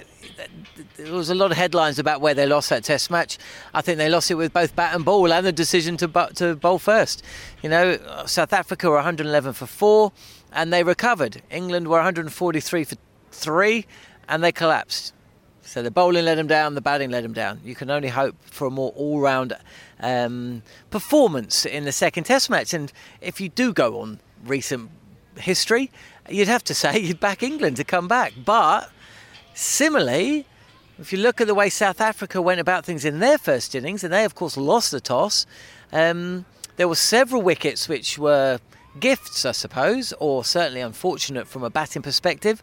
there 0.97 1.13
was 1.13 1.29
a 1.29 1.35
lot 1.35 1.51
of 1.51 1.57
headlines 1.57 1.97
about 1.97 2.21
where 2.21 2.33
they 2.33 2.45
lost 2.45 2.69
that 2.69 2.83
Test 2.83 3.09
match. 3.09 3.37
I 3.73 3.81
think 3.81 3.97
they 3.97 4.09
lost 4.09 4.29
it 4.29 4.35
with 4.35 4.51
both 4.51 4.75
bat 4.75 4.93
and 4.93 5.05
ball 5.05 5.31
and 5.31 5.45
the 5.45 5.51
decision 5.51 5.95
to 5.97 6.07
to 6.35 6.55
bowl 6.55 6.79
first. 6.79 7.23
You 7.61 7.69
know, 7.69 7.97
South 8.25 8.51
Africa 8.51 8.89
were 8.89 8.95
111 8.95 9.53
for 9.53 9.65
four, 9.65 10.11
and 10.51 10.73
they 10.73 10.83
recovered. 10.83 11.41
England 11.49 11.87
were 11.87 11.97
143 11.97 12.83
for 12.83 12.95
three, 13.31 13.85
and 14.27 14.43
they 14.43 14.51
collapsed. 14.51 15.13
So 15.61 15.83
the 15.83 15.91
bowling 15.91 16.25
let 16.25 16.35
them 16.35 16.47
down, 16.47 16.73
the 16.73 16.81
batting 16.81 17.11
let 17.11 17.21
them 17.21 17.33
down. 17.33 17.61
You 17.63 17.75
can 17.75 17.91
only 17.91 18.07
hope 18.07 18.35
for 18.41 18.65
a 18.65 18.71
more 18.71 18.91
all-round 18.95 19.55
um, 19.99 20.63
performance 20.89 21.63
in 21.63 21.85
the 21.85 21.91
second 21.91 22.23
Test 22.23 22.49
match. 22.49 22.73
And 22.73 22.91
if 23.21 23.39
you 23.39 23.49
do 23.49 23.71
go 23.71 24.01
on 24.01 24.19
recent 24.43 24.89
history, 25.37 25.91
you'd 26.31 26.47
have 26.47 26.63
to 26.65 26.73
say 26.73 26.99
you'd 26.99 27.19
back 27.19 27.43
England 27.43 27.77
to 27.77 27.83
come 27.83 28.07
back. 28.07 28.33
But 28.43 28.91
similarly, 29.53 30.45
if 30.99 31.13
you 31.13 31.19
look 31.19 31.39
at 31.39 31.47
the 31.47 31.55
way 31.55 31.69
South 31.69 32.01
Africa 32.01 32.41
went 32.41 32.59
about 32.59 32.85
things 32.85 33.05
in 33.05 33.19
their 33.19 33.37
first 33.37 33.75
innings, 33.75 34.03
and 34.03 34.11
they 34.11 34.25
of 34.25 34.35
course 34.35 34.57
lost 34.57 34.91
the 34.91 34.99
toss, 34.99 35.45
um, 35.91 36.45
there 36.75 36.87
were 36.87 36.95
several 36.95 37.41
wickets 37.41 37.89
which 37.89 38.17
were 38.17 38.59
gifts, 38.99 39.45
I 39.45 39.51
suppose, 39.51 40.13
or 40.19 40.43
certainly 40.43 40.81
unfortunate 40.81 41.47
from 41.47 41.63
a 41.63 41.69
batting 41.69 42.01
perspective. 42.01 42.61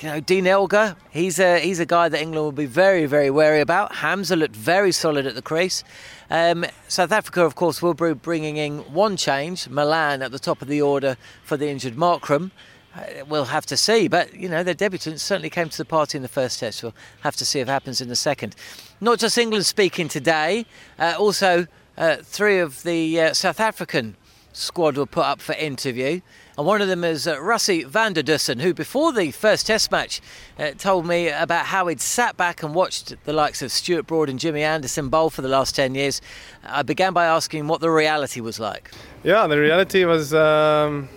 You 0.00 0.08
know, 0.08 0.20
Dean 0.20 0.46
Elgar, 0.46 0.96
he's 1.10 1.38
a 1.38 1.58
he's 1.58 1.80
a 1.80 1.86
guy 1.86 2.08
that 2.08 2.20
England 2.20 2.44
will 2.44 2.52
be 2.52 2.66
very 2.66 3.06
very 3.06 3.30
wary 3.30 3.60
about. 3.60 3.96
Hamza 3.96 4.36
looked 4.36 4.56
very 4.56 4.92
solid 4.92 5.26
at 5.26 5.34
the 5.34 5.42
crease. 5.42 5.82
Um, 6.30 6.64
South 6.88 7.12
Africa, 7.12 7.44
of 7.44 7.54
course, 7.54 7.82
will 7.82 7.94
be 7.94 8.14
bringing 8.14 8.56
in 8.56 8.78
one 8.92 9.16
change, 9.16 9.68
Malan 9.68 10.22
at 10.22 10.32
the 10.32 10.38
top 10.38 10.62
of 10.62 10.68
the 10.68 10.80
order 10.80 11.16
for 11.44 11.56
the 11.56 11.68
injured 11.68 11.94
Markram. 11.94 12.50
Uh, 12.94 13.24
we'll 13.26 13.46
have 13.46 13.64
to 13.66 13.76
see, 13.76 14.06
but 14.06 14.34
you 14.34 14.48
know 14.48 14.62
their 14.62 14.74
debutants 14.74 15.20
certainly 15.20 15.48
came 15.50 15.68
to 15.68 15.78
the 15.78 15.84
party 15.84 16.18
in 16.18 16.22
the 16.22 16.28
first 16.28 16.60
test. 16.60 16.82
We'll 16.82 16.94
have 17.22 17.36
to 17.36 17.46
see 17.46 17.60
if 17.60 17.68
it 17.68 17.70
happens 17.70 18.00
in 18.00 18.08
the 18.08 18.16
second. 18.16 18.54
Not 19.00 19.18
just 19.18 19.38
England 19.38 19.66
speaking 19.66 20.08
today, 20.08 20.66
uh, 20.98 21.14
also 21.18 21.66
uh, 21.96 22.16
three 22.22 22.58
of 22.58 22.82
the 22.82 23.20
uh, 23.20 23.32
South 23.32 23.60
African 23.60 24.16
squad 24.52 24.96
were 24.96 25.06
put 25.06 25.24
up 25.24 25.40
for 25.40 25.54
interview. 25.54 26.20
And 26.56 26.66
one 26.66 26.82
of 26.82 26.88
them 26.88 27.02
is 27.02 27.26
uh, 27.26 27.36
Rassie 27.36 27.86
van 27.86 28.12
der 28.12 28.22
Dussen, 28.22 28.60
who 28.60 28.74
before 28.74 29.12
the 29.12 29.30
first 29.30 29.66
test 29.66 29.90
match 29.90 30.20
uh, 30.58 30.72
told 30.72 31.06
me 31.06 31.28
about 31.28 31.66
how 31.66 31.86
he'd 31.86 32.00
sat 32.00 32.36
back 32.36 32.62
and 32.62 32.74
watched 32.74 33.14
the 33.24 33.32
likes 33.32 33.62
of 33.62 33.72
Stuart 33.72 34.06
Broad 34.06 34.28
and 34.28 34.38
Jimmy 34.38 34.62
Anderson 34.62 35.08
bowl 35.08 35.30
for 35.30 35.40
the 35.40 35.48
last 35.48 35.74
10 35.74 35.94
years. 35.94 36.20
I 36.62 36.82
began 36.82 37.14
by 37.14 37.24
asking 37.24 37.68
what 37.68 37.80
the 37.80 37.90
reality 37.90 38.40
was 38.40 38.60
like. 38.60 38.90
Yeah, 39.22 39.46
the 39.46 39.58
reality 39.58 40.04
was, 40.04 40.34
um, 40.34 41.08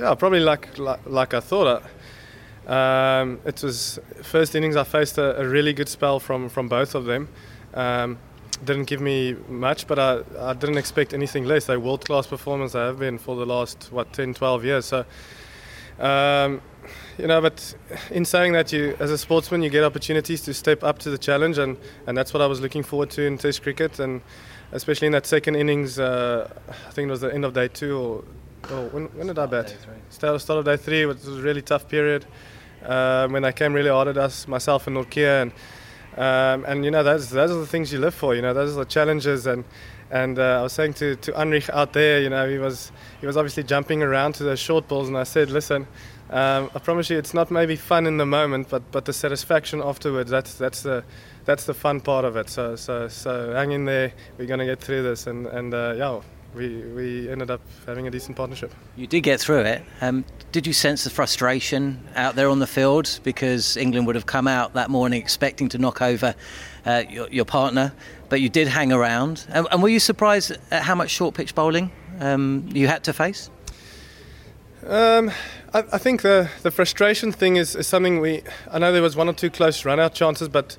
yeah, 0.00 0.14
probably 0.14 0.40
like, 0.40 0.78
like, 0.78 1.00
like 1.06 1.34
I 1.34 1.40
thought. 1.40 1.82
Um, 2.66 3.40
it 3.44 3.62
was 3.62 3.98
first 4.22 4.54
innings 4.54 4.76
I 4.76 4.84
faced 4.84 5.18
a, 5.18 5.40
a, 5.40 5.48
really 5.48 5.72
good 5.72 5.88
spell 5.88 6.20
from, 6.20 6.48
from 6.48 6.68
both 6.68 6.94
of 6.94 7.04
them. 7.04 7.28
Um, 7.74 8.18
didn't 8.64 8.84
give 8.84 9.00
me 9.00 9.34
much, 9.48 9.86
but 9.86 9.98
I, 9.98 10.20
I 10.38 10.54
didn't 10.54 10.78
expect 10.78 11.12
anything 11.12 11.44
less. 11.44 11.66
They 11.66 11.76
world 11.76 12.04
class 12.04 12.26
performance 12.26 12.72
they 12.72 12.78
have 12.78 12.98
been 12.98 13.18
for 13.18 13.36
the 13.36 13.44
last 13.44 13.90
what 13.92 14.12
10, 14.12 14.34
12 14.34 14.64
years. 14.64 14.86
So, 14.86 15.04
um, 15.98 16.62
you 17.18 17.26
know, 17.26 17.40
but 17.40 17.74
in 18.10 18.24
saying 18.24 18.52
that, 18.54 18.72
you 18.72 18.96
as 19.00 19.10
a 19.10 19.18
sportsman, 19.18 19.62
you 19.62 19.68
get 19.68 19.84
opportunities 19.84 20.40
to 20.42 20.54
step 20.54 20.82
up 20.82 20.98
to 21.00 21.10
the 21.10 21.18
challenge, 21.18 21.58
and, 21.58 21.76
and 22.06 22.16
that's 22.16 22.32
what 22.32 22.40
I 22.42 22.46
was 22.46 22.60
looking 22.60 22.82
forward 22.82 23.10
to 23.10 23.22
in 23.22 23.36
Test 23.36 23.62
cricket, 23.62 23.98
and 23.98 24.22
especially 24.72 25.06
in 25.06 25.12
that 25.12 25.26
second 25.26 25.56
innings. 25.56 25.98
Uh, 25.98 26.50
I 26.68 26.90
think 26.92 27.08
it 27.08 27.10
was 27.10 27.20
the 27.20 27.34
end 27.34 27.44
of 27.44 27.52
day 27.52 27.68
two, 27.68 27.98
or, 27.98 28.24
or 28.70 28.88
when, 28.88 29.06
when 29.16 29.26
did 29.28 29.38
I 29.38 29.46
bat? 29.46 29.76
Start, 30.10 30.40
start 30.40 30.58
of 30.58 30.64
day 30.64 30.76
three, 30.76 31.06
which 31.06 31.18
was 31.18 31.38
a 31.38 31.42
really 31.42 31.62
tough 31.62 31.88
period. 31.88 32.26
Um, 32.84 33.32
when 33.32 33.42
they 33.42 33.52
came 33.52 33.72
really 33.72 33.90
hard 33.90 34.08
at 34.08 34.16
us, 34.16 34.48
myself 34.48 34.86
and 34.86 34.96
Nortje, 34.96 35.42
and 35.42 35.52
um, 36.16 36.64
and 36.66 36.84
you 36.84 36.90
know, 36.90 37.02
those 37.02 37.30
those 37.30 37.50
are 37.50 37.60
the 37.60 37.66
things 37.66 37.92
you 37.92 37.98
live 37.98 38.14
for. 38.14 38.34
You 38.34 38.42
know, 38.42 38.54
those 38.54 38.72
are 38.72 38.84
the 38.84 38.90
challenges. 38.90 39.46
And 39.46 39.64
and 40.10 40.38
uh, 40.38 40.60
I 40.60 40.62
was 40.62 40.72
saying 40.72 40.94
to 40.94 41.16
to 41.16 41.32
Anrich 41.32 41.70
out 41.70 41.92
there, 41.92 42.20
you 42.20 42.30
know, 42.30 42.48
he 42.48 42.58
was 42.58 42.90
he 43.20 43.26
was 43.26 43.36
obviously 43.36 43.62
jumping 43.62 44.02
around 44.02 44.34
to 44.36 44.44
those 44.44 44.58
short 44.58 44.88
balls, 44.88 45.08
and 45.08 45.16
I 45.16 45.24
said, 45.24 45.50
listen. 45.50 45.86
Um, 46.30 46.70
I 46.76 46.78
promise 46.78 47.10
you, 47.10 47.18
it's 47.18 47.34
not 47.34 47.50
maybe 47.50 47.74
fun 47.74 48.06
in 48.06 48.16
the 48.16 48.24
moment, 48.24 48.68
but, 48.68 48.88
but 48.92 49.04
the 49.04 49.12
satisfaction 49.12 49.82
afterwards, 49.82 50.30
that's, 50.30 50.54
that's, 50.54 50.80
the, 50.82 51.02
that's 51.44 51.64
the 51.66 51.74
fun 51.74 52.00
part 52.00 52.24
of 52.24 52.36
it. 52.36 52.48
So, 52.48 52.76
so, 52.76 53.08
so 53.08 53.52
hang 53.52 53.72
in 53.72 53.84
there, 53.84 54.12
we're 54.38 54.46
to 54.46 54.64
get 54.64 54.78
through 54.78 55.02
this. 55.02 55.26
And, 55.26 55.48
and 55.48 55.74
uh, 55.74 55.94
yeah, 55.96 56.20
we, 56.54 56.82
we 56.82 57.30
ended 57.30 57.50
up 57.50 57.60
having 57.86 58.06
a 58.06 58.10
decent 58.10 58.36
partnership. 58.36 58.74
You 58.96 59.06
did 59.06 59.20
get 59.20 59.40
through 59.40 59.60
it. 59.60 59.82
Um, 60.00 60.24
did 60.52 60.66
you 60.66 60.72
sense 60.72 61.04
the 61.04 61.10
frustration 61.10 62.02
out 62.16 62.34
there 62.34 62.48
on 62.48 62.58
the 62.58 62.66
field 62.66 63.20
because 63.22 63.76
England 63.76 64.06
would 64.06 64.16
have 64.16 64.26
come 64.26 64.48
out 64.48 64.74
that 64.74 64.90
morning 64.90 65.20
expecting 65.20 65.68
to 65.70 65.78
knock 65.78 66.02
over 66.02 66.34
uh, 66.84 67.04
your, 67.08 67.28
your, 67.28 67.44
partner, 67.44 67.92
but 68.28 68.40
you 68.40 68.48
did 68.48 68.66
hang 68.66 68.92
around? 68.92 69.46
And, 69.50 69.68
and, 69.70 69.82
were 69.82 69.88
you 69.88 70.00
surprised 70.00 70.56
at 70.70 70.82
how 70.82 70.94
much 70.94 71.10
short 71.10 71.34
pitch 71.34 71.54
bowling 71.54 71.92
um, 72.18 72.68
you 72.72 72.88
had 72.88 73.04
to 73.04 73.12
face? 73.12 73.48
Um, 74.86 75.30
I, 75.72 75.84
I, 75.92 75.98
think 75.98 76.22
the, 76.22 76.50
the 76.62 76.70
frustration 76.70 77.32
thing 77.32 77.56
is, 77.56 77.76
is 77.76 77.86
something 77.86 78.18
we. 78.18 78.42
I 78.70 78.78
know 78.78 78.92
there 78.92 79.02
was 79.02 79.14
one 79.14 79.28
or 79.28 79.34
two 79.34 79.50
close 79.50 79.84
run 79.84 80.00
out 80.00 80.14
chances, 80.14 80.48
but 80.48 80.78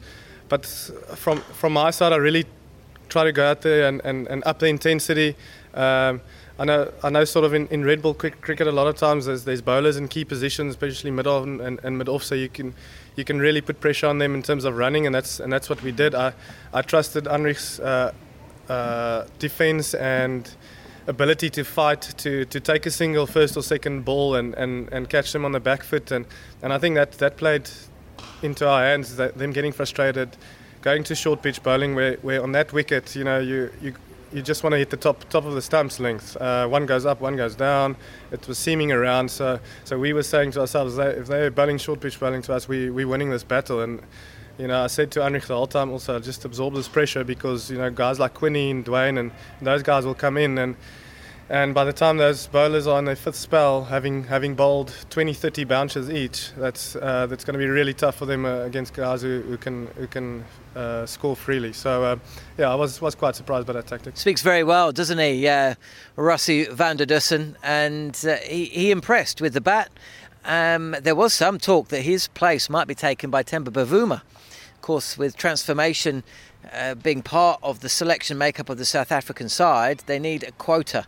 but 0.50 0.66
from 0.66 1.38
from 1.42 1.74
my 1.74 1.92
side, 1.92 2.12
I 2.12 2.18
really 2.18 2.46
try 3.12 3.26
to 3.26 3.32
go 3.32 3.46
out 3.46 3.62
there 3.62 3.88
and, 3.88 4.02
and, 4.04 4.28
and 4.28 4.44
up 4.46 4.60
the 4.60 4.68
intensity. 4.68 5.36
Um, 5.74 6.22
I 6.60 6.66
know, 6.66 6.94
I 7.02 7.10
know, 7.10 7.24
sort 7.24 7.46
of 7.46 7.54
in, 7.54 7.68
in 7.70 7.84
red 7.84 8.02
ball 8.02 8.14
cricket, 8.14 8.68
a 8.68 8.72
lot 8.72 8.88
of 8.88 8.96
times 8.96 9.26
there's, 9.26 9.46
there's 9.46 9.62
bowlers 9.62 9.98
in 9.98 10.08
key 10.08 10.26
positions, 10.26 10.72
especially 10.76 11.10
mid 11.10 11.26
on 11.26 11.60
and, 11.62 11.80
and, 11.84 11.98
mid 11.98 12.08
off, 12.08 12.24
so 12.24 12.36
you 12.36 12.50
can 12.50 12.74
you 13.16 13.24
can 13.24 13.40
really 13.40 13.62
put 13.62 13.80
pressure 13.80 14.08
on 14.08 14.20
them 14.20 14.36
in 14.36 14.44
terms 14.44 14.64
of 14.64 14.78
running, 14.78 15.06
and 15.06 15.16
that's 15.16 15.40
and 15.40 15.52
that's 15.52 15.70
what 15.70 15.82
we 15.82 15.92
did. 15.92 16.14
I 16.14 16.34
I 16.74 16.82
trusted 16.82 17.24
Anrich's 17.26 17.80
uh, 17.80 18.14
uh, 18.70 19.26
defense 19.40 19.94
and 19.94 20.54
ability 21.08 21.50
to 21.50 21.64
fight 21.64 22.02
to, 22.18 22.46
to 22.46 22.60
take 22.60 22.86
a 22.86 22.92
single 22.92 23.26
first 23.26 23.58
or 23.58 23.64
second 23.64 24.06
ball 24.06 24.36
and, 24.36 24.54
and, 24.54 24.88
and 24.94 25.10
catch 25.10 25.32
them 25.34 25.46
on 25.46 25.52
the 25.52 25.60
back 25.60 25.84
foot, 25.84 26.12
and, 26.12 26.26
and 26.62 26.72
I 26.72 26.78
think 26.78 26.96
that 26.96 27.14
that 27.14 27.38
played 27.38 27.70
into 28.44 28.68
our 28.68 28.84
hands, 28.84 29.16
them 29.16 29.52
getting 29.52 29.72
frustrated, 29.72 30.38
going 30.82 31.04
to 31.06 31.16
short 31.16 31.42
pitch 31.42 31.64
bowling, 31.64 31.96
where, 31.96 32.16
where 32.18 32.42
on 32.44 32.52
that 32.52 32.72
wicket, 32.72 33.16
you 33.16 33.24
know, 33.24 33.40
you 33.40 33.72
you 33.82 33.94
you 34.34 34.42
just 34.42 34.64
want 34.64 34.74
to 34.74 34.78
hit 34.78 34.90
the 34.90 34.98
top 34.98 35.28
top 35.30 35.46
of 35.46 35.54
the 35.54 35.62
stumps 35.62 36.00
length. 36.00 36.38
Uh, 36.38 36.68
one 36.68 36.86
goes 36.86 37.06
up, 37.06 37.22
one 37.22 37.36
goes 37.36 37.56
down. 37.56 37.96
It 38.32 38.48
was 38.48 38.58
seaming 38.58 38.92
around. 38.92 39.30
So 39.30 39.60
so 39.84 40.00
we 40.00 40.14
were 40.14 40.24
saying 40.24 40.52
to 40.52 40.62
ourselves, 40.62 40.98
if 40.98 41.28
they're 41.28 41.52
bowling 41.52 41.78
short 41.78 42.00
pitch 42.00 42.20
bowling 42.20 42.42
to 42.44 42.54
us, 42.54 42.68
we 42.68 42.90
we're 42.90 43.08
winning 43.08 43.30
this 43.30 43.44
battle. 43.44 43.82
And 43.82 44.02
you 44.58 44.68
know, 44.68 44.84
I 44.84 44.88
said 44.88 45.12
to 45.12 45.20
Anrich 45.20 45.48
the 45.48 45.56
whole 45.56 45.68
time 45.68 45.92
also, 45.92 46.20
just 46.20 46.46
absorb 46.46 46.76
this 46.76 46.88
pressure 46.88 47.24
because 47.24 47.70
you 47.70 47.78
know 47.78 47.90
guys 47.90 48.20
like 48.20 48.34
Quinny 48.34 48.72
and 48.72 48.86
Dwaine 48.86 49.20
and 49.20 49.32
those 49.62 49.84
guys 49.84 50.06
will 50.06 50.16
come 50.16 50.38
in 50.38 50.58
and. 50.58 50.76
And 51.52 51.74
by 51.74 51.84
the 51.84 51.92
time 51.92 52.16
those 52.16 52.48
bowlers 52.48 52.88
are 52.88 52.98
on 52.98 53.04
their 53.04 53.18
fifth 53.18 53.36
spell, 53.36 53.84
having 53.84 54.24
having 54.24 54.56
bowled 54.56 54.96
20, 55.10 55.34
30 55.34 55.66
bounces 55.66 56.10
each, 56.10 56.54
that's 56.54 56.96
uh, 56.96 57.28
that's 57.28 57.44
going 57.44 57.56
to 57.56 57.60
be 57.60 57.66
really 57.66 57.94
tough 57.94 58.16
for 58.16 58.26
them 58.26 58.46
uh, 58.46 58.60
against 58.60 58.94
guys 58.94 59.22
who, 59.22 59.42
who 59.42 59.58
can 59.58 59.88
who 59.98 60.08
can 60.08 60.46
uh, 60.78 61.06
score 61.06 61.36
freely. 61.36 61.74
So 61.74 62.06
uh, 62.06 62.16
yeah, 62.58 62.72
I 62.72 62.76
was 62.76 63.02
was 63.02 63.16
quite 63.16 63.36
surprised 63.36 63.68
by 63.68 63.74
that 63.74 63.86
tactic. 63.86 64.16
Speaks 64.16 64.42
very 64.42 64.64
well, 64.64 64.94
doesn't 64.94 65.18
he? 65.18 65.46
Uh, 65.46 65.76
Rassie 66.16 66.72
van 66.72 66.96
der 66.96 67.06
Dussen, 67.06 67.58
and 67.62 68.18
uh, 68.26 68.38
he, 68.38 68.68
he 68.68 68.90
impressed 68.90 69.42
with 69.42 69.54
the 69.54 69.60
bat. 69.60 69.92
Um, 70.46 70.96
there 71.02 71.16
was 71.16 71.34
some 71.34 71.60
talk 71.60 71.90
that 71.90 72.04
his 72.04 72.30
place 72.30 72.70
might 72.70 72.88
be 72.88 72.96
taken 72.96 73.30
by 73.30 73.44
Temba 73.44 73.72
Bavuma. 73.74 74.22
Of 74.76 74.82
course, 74.82 75.18
with 75.18 75.36
transformation 75.36 76.24
uh, 76.72 76.96
being 76.96 77.22
part 77.22 77.60
of 77.62 77.82
the 77.82 77.90
selection 77.90 78.38
makeup 78.38 78.70
of 78.70 78.78
the 78.78 78.86
South 78.86 79.12
African 79.12 79.50
side, 79.50 80.04
they 80.06 80.18
need 80.18 80.44
a 80.44 80.52
quota 80.54 81.06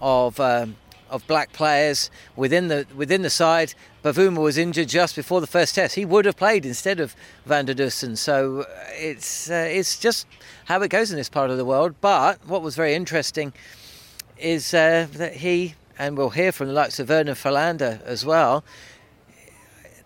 of. 0.00 0.40
Um, 0.40 0.76
of 1.08 1.26
black 1.26 1.52
players 1.52 2.10
within 2.34 2.68
the 2.68 2.86
within 2.94 3.22
the 3.22 3.30
side. 3.30 3.74
Bavuma 4.02 4.38
was 4.38 4.58
injured 4.58 4.88
just 4.88 5.16
before 5.16 5.40
the 5.40 5.46
first 5.46 5.74
test. 5.74 5.94
He 5.94 6.04
would 6.04 6.24
have 6.24 6.36
played 6.36 6.64
instead 6.64 7.00
of 7.00 7.16
Van 7.44 7.66
der 7.66 7.74
Dussen. 7.74 8.16
So 8.16 8.60
uh, 8.60 8.64
it's 8.94 9.50
uh, 9.50 9.68
it's 9.70 9.98
just 9.98 10.26
how 10.66 10.80
it 10.82 10.88
goes 10.88 11.10
in 11.10 11.16
this 11.16 11.28
part 11.28 11.50
of 11.50 11.56
the 11.56 11.64
world. 11.64 11.94
But 12.00 12.44
what 12.46 12.62
was 12.62 12.76
very 12.76 12.94
interesting 12.94 13.52
is 14.38 14.74
uh, 14.74 15.06
that 15.12 15.34
he 15.34 15.74
and 15.98 16.16
we'll 16.16 16.30
hear 16.30 16.52
from 16.52 16.68
the 16.68 16.74
likes 16.74 16.98
of 16.98 17.08
Vernon 17.08 17.34
Philander 17.34 18.00
as 18.04 18.24
well. 18.24 18.64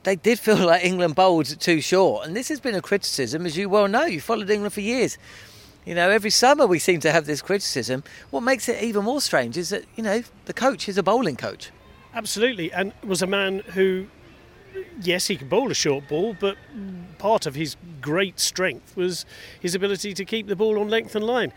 They 0.02 0.16
did 0.16 0.38
feel 0.38 0.56
like 0.66 0.84
England 0.84 1.14
bowled 1.14 1.46
too 1.60 1.80
short, 1.80 2.26
and 2.26 2.36
this 2.36 2.48
has 2.48 2.60
been 2.60 2.74
a 2.74 2.82
criticism, 2.82 3.44
as 3.44 3.56
you 3.56 3.68
well 3.68 3.88
know. 3.88 4.04
You 4.04 4.20
followed 4.20 4.48
England 4.48 4.72
for 4.72 4.80
years 4.80 5.18
you 5.90 5.96
know, 5.96 6.08
every 6.08 6.30
summer 6.30 6.68
we 6.68 6.78
seem 6.78 7.00
to 7.00 7.10
have 7.10 7.26
this 7.26 7.42
criticism. 7.42 8.04
What 8.30 8.42
makes 8.42 8.68
it 8.68 8.80
even 8.80 9.02
more 9.02 9.20
strange 9.20 9.58
is 9.58 9.70
that, 9.70 9.86
you 9.96 10.04
know, 10.04 10.22
the 10.44 10.52
coach 10.52 10.88
is 10.88 10.96
a 10.96 11.02
bowling 11.02 11.34
coach. 11.34 11.72
Absolutely, 12.14 12.72
and 12.72 12.92
was 13.02 13.22
a 13.22 13.26
man 13.26 13.58
who, 13.74 14.06
yes, 15.02 15.26
he 15.26 15.36
could 15.36 15.50
bowl 15.50 15.68
a 15.68 15.74
short 15.74 16.06
ball, 16.06 16.36
but 16.38 16.56
part 17.18 17.44
of 17.44 17.56
his 17.56 17.74
great 18.00 18.38
strength 18.38 18.96
was 18.96 19.26
his 19.58 19.74
ability 19.74 20.14
to 20.14 20.24
keep 20.24 20.46
the 20.46 20.54
ball 20.54 20.78
on 20.78 20.88
length 20.88 21.16
and 21.16 21.24
line. 21.24 21.52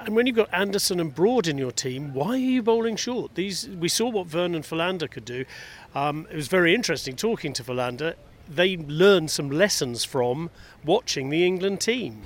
And 0.00 0.16
when 0.16 0.26
you've 0.26 0.34
got 0.34 0.52
Anderson 0.52 0.98
and 0.98 1.14
Broad 1.14 1.46
in 1.46 1.56
your 1.56 1.70
team, 1.70 2.12
why 2.12 2.30
are 2.30 2.36
you 2.38 2.64
bowling 2.64 2.96
short? 2.96 3.36
These 3.36 3.68
we 3.68 3.88
saw 3.88 4.08
what 4.08 4.26
Vernon 4.26 4.64
Philander 4.64 5.06
could 5.06 5.24
do. 5.24 5.44
Um, 5.94 6.26
it 6.28 6.34
was 6.34 6.48
very 6.48 6.74
interesting 6.74 7.14
talking 7.14 7.52
to 7.52 7.62
Philander. 7.62 8.16
They 8.48 8.78
learned 8.78 9.30
some 9.30 9.48
lessons 9.48 10.04
from 10.04 10.50
watching 10.84 11.30
the 11.30 11.46
England 11.46 11.80
team. 11.80 12.22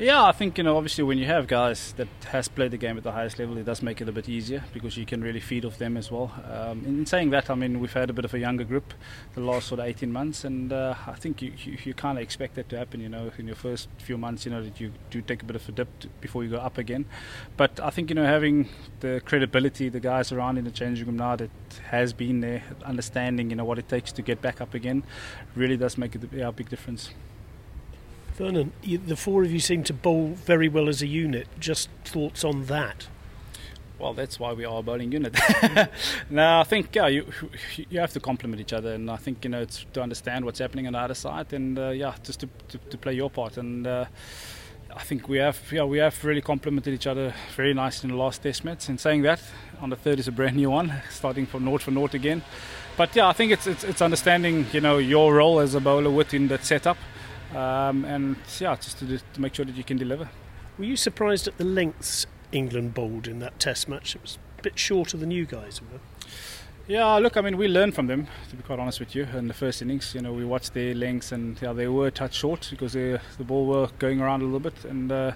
Yeah, 0.00 0.24
I 0.24 0.32
think 0.32 0.56
you 0.56 0.64
know 0.64 0.78
obviously 0.78 1.04
when 1.04 1.18
you 1.18 1.26
have 1.26 1.46
guys 1.46 1.92
that 1.98 2.08
has 2.32 2.48
played 2.48 2.70
the 2.70 2.78
game 2.78 2.96
at 2.96 3.02
the 3.02 3.12
highest 3.12 3.38
level, 3.38 3.58
it 3.58 3.64
does 3.64 3.82
make 3.82 4.00
it 4.00 4.08
a 4.08 4.12
bit 4.12 4.30
easier 4.30 4.64
because 4.72 4.96
you 4.96 5.04
can 5.04 5.22
really 5.22 5.40
feed 5.40 5.66
off 5.66 5.76
them 5.76 5.98
as 5.98 6.10
well. 6.10 6.32
Um, 6.50 6.82
in 6.86 7.04
saying 7.04 7.28
that, 7.30 7.50
I 7.50 7.54
mean 7.54 7.80
we've 7.80 7.92
had 7.92 8.08
a 8.08 8.14
bit 8.14 8.24
of 8.24 8.32
a 8.32 8.38
younger 8.38 8.64
group 8.64 8.94
the 9.34 9.42
last 9.42 9.68
sort 9.68 9.80
of 9.80 9.84
18 9.84 10.10
months, 10.10 10.42
and 10.44 10.72
uh, 10.72 10.94
I 11.06 11.12
think 11.16 11.42
you, 11.42 11.52
you, 11.58 11.76
you 11.84 11.92
kind 11.92 12.16
of 12.16 12.22
expect 12.22 12.54
that 12.54 12.70
to 12.70 12.78
happen. 12.78 13.02
You 13.02 13.10
know, 13.10 13.30
in 13.36 13.46
your 13.46 13.56
first 13.56 13.90
few 13.98 14.16
months, 14.16 14.46
you 14.46 14.52
know 14.52 14.62
that 14.62 14.80
you 14.80 14.90
do 15.10 15.20
take 15.20 15.42
a 15.42 15.44
bit 15.44 15.56
of 15.56 15.68
a 15.68 15.72
dip 15.72 15.88
before 16.22 16.44
you 16.44 16.48
go 16.48 16.56
up 16.56 16.78
again. 16.78 17.04
But 17.58 17.78
I 17.78 17.90
think 17.90 18.08
you 18.08 18.14
know 18.14 18.24
having 18.24 18.70
the 19.00 19.20
credibility, 19.26 19.90
the 19.90 20.00
guys 20.00 20.32
around 20.32 20.56
in 20.56 20.64
the 20.64 20.70
changing 20.70 21.08
room 21.08 21.18
now 21.18 21.36
that 21.36 21.50
has 21.90 22.14
been 22.14 22.40
there, 22.40 22.62
understanding 22.86 23.50
you 23.50 23.56
know 23.56 23.66
what 23.66 23.78
it 23.78 23.90
takes 23.90 24.12
to 24.12 24.22
get 24.22 24.40
back 24.40 24.62
up 24.62 24.72
again, 24.72 25.02
really 25.54 25.76
does 25.76 25.98
make 25.98 26.14
a 26.14 26.52
big 26.52 26.70
difference. 26.70 27.10
Vernon, 28.40 28.72
you, 28.82 28.96
the 28.96 29.16
four 29.16 29.42
of 29.42 29.52
you 29.52 29.60
seem 29.60 29.84
to 29.84 29.92
bowl 29.92 30.28
very 30.28 30.68
well 30.68 30.88
as 30.88 31.02
a 31.02 31.06
unit. 31.06 31.46
Just 31.58 31.90
thoughts 32.04 32.42
on 32.42 32.64
that? 32.66 33.06
well, 34.00 34.14
that's 34.14 34.40
why 34.40 34.52
we 34.52 34.64
are 34.64 34.78
a 34.78 34.82
bowling 34.82 35.12
unit. 35.12 35.38
now, 36.30 36.60
I 36.60 36.64
think 36.64 36.94
yeah, 36.96 37.06
you 37.08 37.26
you 37.90 38.00
have 38.00 38.12
to 38.14 38.20
complement 38.20 38.60
each 38.60 38.72
other, 38.72 38.94
and 38.94 39.10
I 39.10 39.16
think 39.16 39.44
you 39.44 39.50
know 39.50 39.60
it's 39.60 39.84
to 39.92 40.02
understand 40.02 40.44
what's 40.44 40.58
happening 40.58 40.86
on 40.86 40.94
the 40.94 40.98
other 40.98 41.14
side, 41.14 41.52
and 41.52 41.78
uh, 41.78 41.90
yeah, 41.90 42.14
just 42.22 42.40
to, 42.40 42.48
to, 42.68 42.78
to, 42.78 42.98
play 42.98 43.12
your 43.12 43.30
part. 43.30 43.58
And 43.58 43.86
uh, 43.86 44.06
I 44.96 45.02
think 45.02 45.28
we 45.28 45.36
have 45.36 45.60
yeah 45.70 45.84
we 45.84 45.98
have 45.98 46.24
really 46.24 46.40
complemented 46.40 46.94
each 46.94 47.06
other 47.06 47.34
very 47.54 47.74
nicely 47.74 48.08
in 48.08 48.16
the 48.16 48.22
last 48.22 48.42
test 48.42 48.64
match. 48.64 48.88
And 48.88 48.98
saying 48.98 49.22
that, 49.22 49.42
on 49.80 49.90
the 49.90 49.96
third 49.96 50.18
is 50.18 50.28
a 50.28 50.32
brand 50.32 50.56
new 50.56 50.70
one, 50.70 51.02
starting 51.10 51.44
from 51.44 51.66
naught 51.66 51.82
for 51.82 51.90
naught 51.90 52.14
again. 52.14 52.42
But 52.96 53.14
yeah, 53.14 53.28
I 53.28 53.34
think 53.34 53.52
it's 53.52 53.66
it's, 53.66 53.84
it's 53.84 54.00
understanding 54.00 54.66
you 54.72 54.80
know 54.80 54.96
your 54.96 55.34
role 55.34 55.60
as 55.60 55.74
a 55.74 55.80
bowler 55.80 56.10
within 56.10 56.48
that 56.48 56.64
setup, 56.64 56.96
um, 57.54 58.04
and 58.04 58.36
yeah, 58.58 58.76
just 58.76 58.98
to, 58.98 59.18
to 59.18 59.40
make 59.40 59.54
sure 59.54 59.64
that 59.64 59.76
you 59.76 59.84
can 59.84 59.96
deliver. 59.96 60.28
Were 60.78 60.84
you 60.84 60.96
surprised 60.96 61.46
at 61.48 61.58
the 61.58 61.64
lengths 61.64 62.26
England 62.52 62.94
bowled 62.94 63.28
in 63.28 63.38
that 63.40 63.58
Test 63.58 63.88
match? 63.88 64.14
It 64.14 64.22
was 64.22 64.38
a 64.58 64.62
bit 64.62 64.78
shorter 64.78 65.16
than 65.16 65.30
you 65.30 65.46
guys 65.46 65.80
were. 65.82 66.00
Yeah, 66.90 67.18
look, 67.18 67.36
I 67.36 67.40
mean, 67.40 67.56
we 67.56 67.68
learned 67.68 67.94
from 67.94 68.08
them, 68.08 68.26
to 68.48 68.56
be 68.56 68.64
quite 68.64 68.80
honest 68.80 68.98
with 68.98 69.14
you, 69.14 69.22
in 69.32 69.46
the 69.46 69.54
first 69.54 69.80
innings. 69.80 70.12
You 70.12 70.22
know, 70.22 70.32
we 70.32 70.44
watched 70.44 70.74
their 70.74 70.92
lengths 70.92 71.30
and 71.30 71.56
yeah, 71.62 71.72
they 71.72 71.86
were 71.86 72.10
touch 72.10 72.34
short 72.34 72.66
because 72.68 72.94
they, 72.94 73.16
the 73.38 73.44
ball 73.44 73.64
were 73.66 73.90
going 74.00 74.20
around 74.20 74.42
a 74.42 74.44
little 74.44 74.58
bit. 74.58 74.84
And 74.84 75.12
uh, 75.12 75.30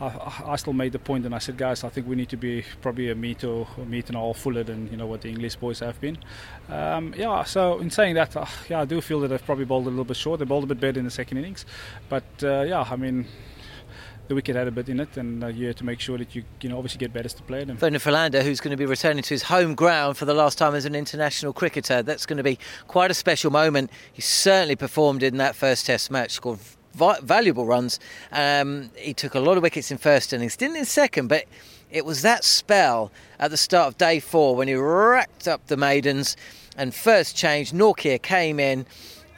I, 0.00 0.42
I, 0.46 0.56
still 0.56 0.72
made 0.72 0.92
the 0.92 0.98
point 0.98 1.26
and 1.26 1.34
I 1.34 1.38
said, 1.38 1.58
guys, 1.58 1.84
I 1.84 1.90
think 1.90 2.08
we 2.08 2.16
need 2.16 2.30
to 2.30 2.38
be 2.38 2.64
probably 2.80 3.10
a 3.10 3.14
meter 3.14 3.46
or 3.46 3.68
a 3.76 3.84
meter 3.84 4.06
and 4.08 4.16
a 4.16 4.20
half 4.20 4.38
fuller 4.38 4.64
than, 4.64 4.90
you 4.90 4.96
know, 4.96 5.04
what 5.04 5.20
the 5.20 5.28
English 5.28 5.56
boys 5.56 5.80
have 5.80 6.00
been. 6.00 6.16
Um, 6.70 7.12
yeah, 7.14 7.44
so 7.44 7.78
in 7.78 7.90
saying 7.90 8.14
that, 8.14 8.34
uh, 8.34 8.46
yeah, 8.70 8.80
I 8.80 8.86
do 8.86 9.02
feel 9.02 9.20
that 9.20 9.28
they've 9.28 9.44
probably 9.44 9.66
bowled 9.66 9.86
a 9.86 9.90
little 9.90 10.06
bit 10.06 10.16
short. 10.16 10.38
They 10.38 10.46
bowled 10.46 10.64
a 10.64 10.68
bit 10.68 10.80
better 10.80 10.98
in 10.98 11.04
the 11.04 11.10
second 11.10 11.36
innings. 11.36 11.66
But 12.08 12.24
uh, 12.42 12.62
yeah, 12.62 12.88
I 12.90 12.96
mean, 12.96 13.26
the 14.28 14.34
wicket 14.34 14.56
had 14.56 14.66
a 14.66 14.70
bit 14.70 14.88
in 14.88 15.00
it, 15.00 15.16
and 15.16 15.44
uh, 15.44 15.46
you 15.48 15.68
have 15.68 15.76
to 15.76 15.84
make 15.84 16.00
sure 16.00 16.18
that 16.18 16.34
you, 16.34 16.42
you 16.60 16.68
know, 16.68 16.76
obviously 16.76 16.98
get 16.98 17.12
better 17.12 17.28
to 17.28 17.42
play 17.44 17.64
them. 17.64 17.76
Ferdinand 17.76 18.00
Philander, 18.00 18.42
who's 18.42 18.60
going 18.60 18.72
to 18.72 18.76
be 18.76 18.86
returning 18.86 19.22
to 19.22 19.34
his 19.34 19.44
home 19.44 19.74
ground 19.74 20.16
for 20.16 20.24
the 20.24 20.34
last 20.34 20.58
time 20.58 20.74
as 20.74 20.84
an 20.84 20.94
international 20.94 21.52
cricketer, 21.52 22.02
that's 22.02 22.26
going 22.26 22.36
to 22.36 22.42
be 22.42 22.58
quite 22.88 23.10
a 23.10 23.14
special 23.14 23.50
moment. 23.50 23.90
He 24.12 24.22
certainly 24.22 24.76
performed 24.76 25.22
in 25.22 25.36
that 25.36 25.54
first 25.54 25.86
Test 25.86 26.10
match, 26.10 26.32
scored 26.32 26.58
valuable 26.94 27.66
runs. 27.66 28.00
Um, 28.32 28.90
he 28.96 29.14
took 29.14 29.34
a 29.34 29.40
lot 29.40 29.56
of 29.56 29.62
wickets 29.62 29.90
in 29.90 29.98
first 29.98 30.32
innings, 30.32 30.56
didn't 30.56 30.76
in 30.76 30.84
second, 30.84 31.28
but 31.28 31.44
it 31.90 32.04
was 32.04 32.22
that 32.22 32.42
spell 32.42 33.12
at 33.38 33.50
the 33.50 33.56
start 33.56 33.88
of 33.88 33.98
day 33.98 34.18
four 34.18 34.56
when 34.56 34.66
he 34.66 34.74
racked 34.74 35.46
up 35.46 35.66
the 35.66 35.76
maidens 35.76 36.36
and 36.76 36.94
first 36.94 37.36
change. 37.36 37.72
Nortje 37.72 38.20
came 38.22 38.58
in 38.58 38.86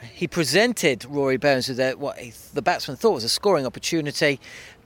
he 0.01 0.27
presented 0.27 1.05
Rory 1.05 1.37
Burns 1.37 1.67
with 1.67 1.79
a, 1.79 1.93
what 1.93 2.17
the 2.53 2.61
batsman 2.61 2.97
thought 2.97 3.13
was 3.13 3.23
a 3.23 3.29
scoring 3.29 3.65
opportunity 3.65 4.39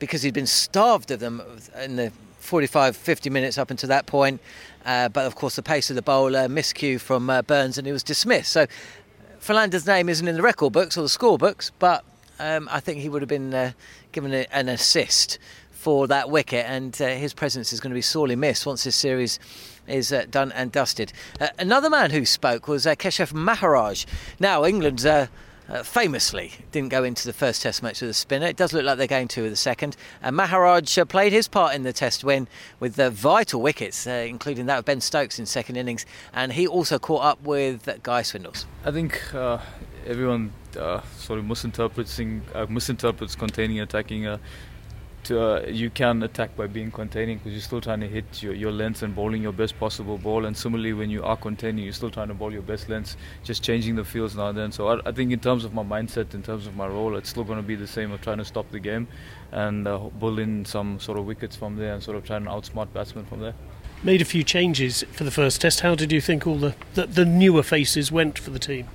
because 0.03 0.21
he'd 0.21 0.33
been 0.33 0.45
starved 0.45 1.11
of 1.11 1.21
them 1.21 1.41
in 1.81 1.95
the 1.95 2.11
45 2.39 2.97
50 2.97 3.29
minutes 3.29 3.57
up 3.57 3.71
until 3.71 3.87
that 3.87 4.05
point. 4.05 4.41
Uh, 4.85 5.07
but 5.07 5.25
of 5.25 5.35
course, 5.35 5.55
the 5.55 5.63
pace 5.63 5.89
of 5.89 5.95
the 5.95 6.01
bowler, 6.01 6.49
miscue 6.49 6.99
from 6.99 7.29
uh, 7.29 7.41
Burns, 7.41 7.77
and 7.77 7.87
he 7.87 7.93
was 7.93 8.03
dismissed. 8.03 8.51
So 8.51 8.67
Philander's 9.39 9.87
name 9.87 10.09
isn't 10.09 10.27
in 10.27 10.35
the 10.35 10.41
record 10.41 10.73
books 10.73 10.97
or 10.97 11.03
the 11.03 11.09
score 11.09 11.37
books, 11.37 11.71
but 11.79 12.03
um, 12.37 12.67
I 12.69 12.81
think 12.81 12.99
he 12.99 13.07
would 13.07 13.21
have 13.21 13.29
been 13.29 13.53
uh, 13.53 13.71
given 14.11 14.33
a, 14.33 14.45
an 14.51 14.67
assist 14.67 15.39
for 15.71 16.05
that 16.07 16.29
wicket, 16.29 16.65
and 16.67 17.01
uh, 17.01 17.07
his 17.07 17.33
presence 17.33 17.71
is 17.71 17.79
going 17.79 17.91
to 17.91 17.95
be 17.95 18.01
sorely 18.01 18.35
missed 18.35 18.65
once 18.65 18.83
this 18.83 18.97
series 18.97 19.39
is 19.87 20.11
uh, 20.11 20.25
done 20.29 20.51
and 20.51 20.69
dusted. 20.69 21.13
Uh, 21.39 21.47
another 21.57 21.89
man 21.89 22.11
who 22.11 22.25
spoke 22.25 22.67
was 22.67 22.85
uh, 22.85 22.93
Keshav 22.95 23.33
Maharaj. 23.33 24.05
Now, 24.37 24.65
England. 24.65 25.05
Uh, 25.69 25.73
uh, 25.73 25.83
famously 25.83 26.51
didn't 26.71 26.89
go 26.89 27.03
into 27.03 27.25
the 27.25 27.33
first 27.33 27.61
test 27.61 27.83
match 27.83 28.01
with 28.01 28.09
a 28.09 28.13
spinner. 28.13 28.47
It 28.47 28.55
does 28.55 28.73
look 28.73 28.83
like 28.83 28.97
they're 28.97 29.07
going 29.07 29.27
to 29.29 29.41
with 29.43 29.51
the 29.51 29.57
second. 29.57 29.95
And 30.21 30.35
Maharaj 30.35 30.97
uh, 30.97 31.05
played 31.05 31.33
his 31.33 31.47
part 31.47 31.75
in 31.75 31.83
the 31.83 31.93
test 31.93 32.23
win 32.23 32.47
with 32.79 32.95
the 32.95 33.09
vital 33.09 33.61
wickets, 33.61 34.07
uh, 34.07 34.25
including 34.27 34.65
that 34.67 34.79
of 34.79 34.85
Ben 34.85 35.01
Stokes 35.01 35.39
in 35.39 35.45
second 35.45 35.75
innings. 35.75 36.05
And 36.33 36.53
he 36.53 36.67
also 36.67 36.99
caught 36.99 37.23
up 37.23 37.41
with 37.43 37.85
Guy 38.03 38.21
Swindells. 38.21 38.65
I 38.85 38.91
think 38.91 39.21
everyone 40.05 40.53
sort 41.17 41.39
of 41.39 41.45
misinterprets, 41.45 42.19
misinterprets 42.69 43.35
containing 43.35 43.79
attacking 43.79 44.39
to, 45.25 45.41
uh, 45.41 45.65
you 45.67 45.89
can 45.89 46.21
attack 46.23 46.55
by 46.55 46.67
being 46.67 46.91
containing 46.91 47.37
because 47.37 47.53
you're 47.53 47.61
still 47.61 47.81
trying 47.81 47.99
to 47.99 48.07
hit 48.07 48.43
your, 48.43 48.53
your 48.53 48.71
length 48.71 49.03
and 49.03 49.15
bowling 49.15 49.41
your 49.41 49.51
best 49.51 49.79
possible 49.79 50.17
ball. 50.17 50.45
And 50.45 50.55
similarly, 50.55 50.93
when 50.93 51.09
you 51.09 51.23
are 51.23 51.37
containing, 51.37 51.83
you're 51.83 51.93
still 51.93 52.11
trying 52.11 52.27
to 52.29 52.33
bowl 52.33 52.51
your 52.51 52.61
best 52.61 52.89
length, 52.89 53.15
just 53.43 53.63
changing 53.63 53.95
the 53.95 54.03
fields 54.03 54.35
now 54.35 54.47
and 54.47 54.57
then. 54.57 54.71
So 54.71 54.87
I, 54.87 55.09
I 55.09 55.11
think 55.11 55.31
in 55.31 55.39
terms 55.39 55.65
of 55.65 55.73
my 55.73 55.83
mindset, 55.83 56.33
in 56.33 56.43
terms 56.43 56.67
of 56.67 56.75
my 56.75 56.87
role, 56.87 57.15
it's 57.15 57.29
still 57.29 57.43
going 57.43 57.59
to 57.59 57.67
be 57.67 57.75
the 57.75 57.87
same 57.87 58.11
of 58.11 58.21
trying 58.21 58.37
to 58.37 58.45
stop 58.45 58.69
the 58.71 58.79
game 58.79 59.07
and 59.51 59.87
uh, 59.87 60.09
in 60.21 60.65
some 60.65 60.99
sort 60.99 61.17
of 61.19 61.25
wickets 61.25 61.55
from 61.55 61.75
there 61.75 61.93
and 61.93 62.01
sort 62.01 62.17
of 62.17 62.25
trying 62.25 62.43
to 62.43 62.49
outsmart 62.49 62.91
batsmen 62.93 63.25
from 63.25 63.39
there. 63.39 63.53
Made 64.03 64.21
a 64.21 64.25
few 64.25 64.43
changes 64.43 65.03
for 65.11 65.23
the 65.23 65.31
first 65.31 65.61
test. 65.61 65.81
How 65.81 65.95
did 65.95 66.11
you 66.11 66.19
think 66.19 66.45
all 66.45 66.57
the, 66.57 66.75
the, 66.93 67.05
the 67.05 67.25
newer 67.25 67.63
faces 67.63 68.11
went 68.11 68.37
for 68.37 68.49
the 68.49 68.59
team? 68.59 68.87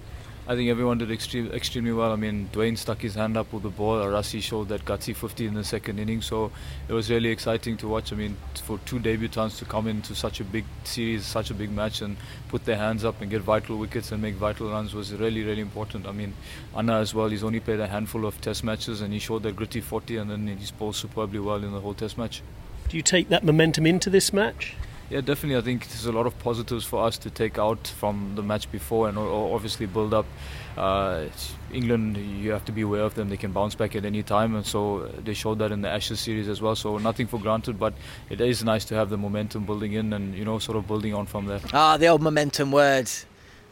I 0.51 0.57
think 0.57 0.71
everyone 0.71 0.97
did 0.97 1.11
extreme, 1.11 1.53
extremely 1.53 1.93
well. 1.93 2.11
I 2.11 2.17
mean, 2.17 2.49
Dwaine 2.55 2.79
stuck 2.79 3.03
his 3.03 3.17
hand 3.17 3.37
up 3.37 3.53
with 3.53 3.65
the 3.65 3.69
ball. 3.69 3.99
Rassie 3.99 4.41
showed 4.41 4.69
that 4.69 4.83
gutsy 4.87 5.15
50 5.15 5.47
in 5.47 5.53
the 5.53 5.63
second 5.63 5.99
inning, 5.99 6.23
so 6.23 6.51
it 6.89 6.95
was 6.95 7.11
really 7.11 7.29
exciting 7.29 7.77
to 7.77 7.87
watch. 7.87 8.15
I 8.15 8.17
mean, 8.17 8.35
for 8.65 8.79
two 8.87 8.99
debutants 8.99 9.59
to 9.59 9.67
come 9.67 9.87
into 9.87 10.15
such 10.15 10.41
a 10.41 10.45
big 10.45 10.65
series, 10.85 11.27
such 11.27 11.51
a 11.51 11.55
big 11.55 11.71
match, 11.71 12.01
and 12.01 12.17
put 12.49 12.65
their 12.65 12.79
hands 12.79 13.05
up 13.05 13.21
and 13.21 13.31
get 13.31 13.43
vital 13.43 13.77
wickets 13.77 14.11
and 14.11 14.23
make 14.23 14.37
vital 14.37 14.71
runs 14.71 14.95
was 14.95 15.13
really, 15.13 15.43
really 15.43 15.61
important. 15.61 16.07
I 16.07 16.13
mean, 16.13 16.33
Anna 16.75 16.99
as 16.99 17.13
well. 17.13 17.29
He's 17.29 17.45
only 17.45 17.61
played 17.61 17.81
a 17.81 17.87
handful 17.87 18.25
of 18.25 18.41
Test 18.41 18.65
matches, 18.65 19.03
and 19.03 19.13
he 19.13 19.19
showed 19.19 19.43
that 19.43 19.55
gritty 19.55 19.83
40, 19.83 20.17
and 20.17 20.31
then 20.31 20.47
he's 20.47 20.71
bowled 20.71 20.97
superbly 20.97 21.41
well 21.41 21.63
in 21.63 21.73
the 21.73 21.81
whole 21.81 21.93
Test 21.93 22.17
match. 22.17 22.41
Do 22.89 22.97
you 22.97 23.03
take 23.03 23.29
that 23.29 23.45
momentum 23.45 23.85
into 23.85 24.09
this 24.09 24.33
match? 24.33 24.77
Yeah, 25.11 25.23
definitely. 25.23 25.57
I 25.57 25.63
think 25.63 25.89
there's 25.89 26.05
a 26.05 26.13
lot 26.13 26.27
of 26.27 26.39
positives 26.39 26.85
for 26.85 27.03
us 27.03 27.17
to 27.19 27.31
take 27.31 27.59
out 27.59 27.87
from 27.87 28.33
the 28.35 28.43
match 28.43 28.71
before 28.71 29.09
and 29.09 29.17
obviously 29.17 29.87
build 29.87 30.13
up. 30.13 30.27
Uh, 30.77 31.25
England, 31.73 32.19
you 32.19 32.53
have 32.53 32.65
to 32.67 32.73
be 32.73 32.83
aware 32.83 33.03
of 33.03 33.15
them. 33.15 33.31
They 33.31 33.39
can 33.39 33.53
bounce 33.53 33.75
back 33.75 33.97
at 33.97 34.05
any 34.05 34.23
time, 34.23 34.55
and 34.55 34.67
so 34.67 35.07
they 35.25 35.33
showed 35.33 35.59
that 35.61 35.73
in 35.73 35.81
the 35.81 35.89
Ashes 35.89 36.21
series 36.21 36.47
as 36.47 36.61
well. 36.61 36.77
So 36.77 36.99
nothing 36.99 37.27
for 37.27 37.41
granted, 37.41 37.79
but 37.79 37.95
it 38.29 38.41
is 38.41 38.63
nice 38.63 38.85
to 38.87 38.95
have 38.97 39.09
the 39.09 39.17
momentum 39.17 39.65
building 39.65 39.95
in 39.95 40.13
and 40.13 40.35
you 40.35 40.45
know 40.45 40.59
sort 40.59 40.77
of 40.77 40.87
building 40.87 41.15
on 41.15 41.25
from 41.25 41.47
there. 41.47 41.61
Ah, 41.73 41.97
the 41.97 42.07
old 42.07 42.21
momentum 42.21 42.71
word 42.71 43.11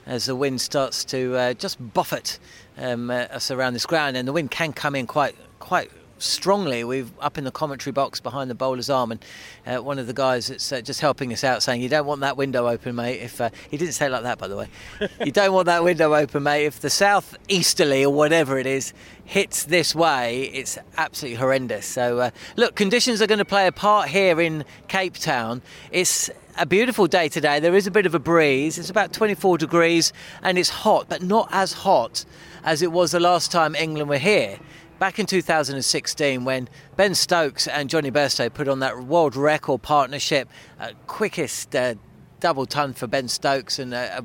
as 0.07 0.27
the 0.27 0.35
wind 0.35 0.61
starts 0.61 1.05
to 1.05 1.37
uh, 1.37 1.53
just 1.55 1.77
buffet 1.93 2.39
um, 2.79 3.11
uh, 3.11 3.27
us 3.31 3.51
around 3.51 3.75
this 3.75 3.87
ground, 3.87 4.17
and 4.17 4.27
the 4.27 4.33
wind 4.33 4.51
can 4.51 4.73
come 4.73 4.97
in 4.97 5.07
quite 5.07 5.37
quite 5.59 5.91
strongly. 6.19 6.85
We've 6.85 7.11
up 7.21 7.39
in 7.39 7.45
the 7.45 7.51
commentary 7.51 7.93
box 7.93 8.21
behind 8.21 8.51
the 8.51 8.55
bowler's 8.55 8.91
arm, 8.91 9.13
and 9.13 9.25
uh, 9.67 9.83
one 9.83 9.99
of 9.99 10.07
the 10.07 10.13
guys 10.13 10.49
that's 10.49 10.71
uh, 10.73 10.81
just 10.81 11.01
helping 11.01 11.33
us 11.33 11.45
out 11.45 11.63
saying, 11.63 11.83
"You 11.83 11.89
don't 11.89 12.07
want 12.07 12.21
that 12.21 12.37
window 12.37 12.69
open, 12.69 12.97
mate." 12.97 13.21
If 13.21 13.41
uh, 13.41 13.51
he 13.71 13.77
didn't 13.77 13.95
say 13.95 14.07
it 14.07 14.11
like 14.11 14.23
that, 14.23 14.39
by 14.39 14.49
the 14.49 14.57
way, 14.57 14.69
you 15.25 15.33
don't 15.33 15.53
want 15.53 15.67
that 15.67 15.85
window 15.85 16.15
open, 16.15 16.43
mate. 16.43 16.65
If 16.65 16.81
the 16.81 16.91
south 16.91 17.37
easterly 17.49 18.05
or 18.05 18.13
whatever 18.13 18.59
it 18.59 18.67
is 18.67 18.93
hits 19.25 19.65
this 19.65 19.95
way, 19.95 20.45
it's 20.45 20.79
absolutely 20.97 21.37
horrendous. 21.37 21.87
So, 21.87 22.19
uh, 22.19 22.31
look, 22.57 22.75
conditions 22.75 23.21
are 23.21 23.27
going 23.27 23.39
to 23.39 23.45
play 23.45 23.67
a 23.67 23.73
part 23.73 24.09
here 24.09 24.41
in 24.41 24.65
Cape 24.89 25.15
Town. 25.15 25.63
It's 25.91 26.31
a 26.59 26.65
beautiful 26.65 27.07
day 27.07 27.29
today. 27.29 27.61
There 27.61 27.75
is 27.75 27.87
a 27.87 27.91
bit 27.91 28.07
of 28.07 28.15
a 28.15 28.19
breeze. 28.19 28.79
It's 28.79 28.89
about 28.89 29.13
24 29.13 29.59
degrees 29.59 30.13
and 30.43 30.57
it's 30.57 30.71
hot, 30.71 31.07
but 31.09 31.23
not 31.23 31.49
as 31.53 31.73
hot 31.73 32.25
as 32.65 32.83
it 32.83 32.93
was 32.93 33.13
the 33.13 33.21
last 33.21 33.53
time 33.53 33.75
England 33.75 34.09
were 34.09 34.19
here 34.19 34.59
back 34.99 35.19
in 35.19 35.27
2016 35.27 36.45
when 36.45 36.69
Ben 36.97 37.15
Stokes 37.15 37.69
and 37.69 37.91
Jonny 37.91 38.11
Bairstow 38.11 38.53
put 38.53 38.69
on 38.69 38.81
that 38.81 39.05
world 39.05 39.37
record 39.37 39.83
partnership, 39.83 40.49
uh, 40.81 40.93
quickest 41.07 41.75
uh, 41.77 41.95
double 42.41 42.67
ton 42.67 42.93
for 42.95 43.07
Ben 43.07 43.29
Stokes 43.29 43.79
and 43.79 43.93
a 43.93 44.25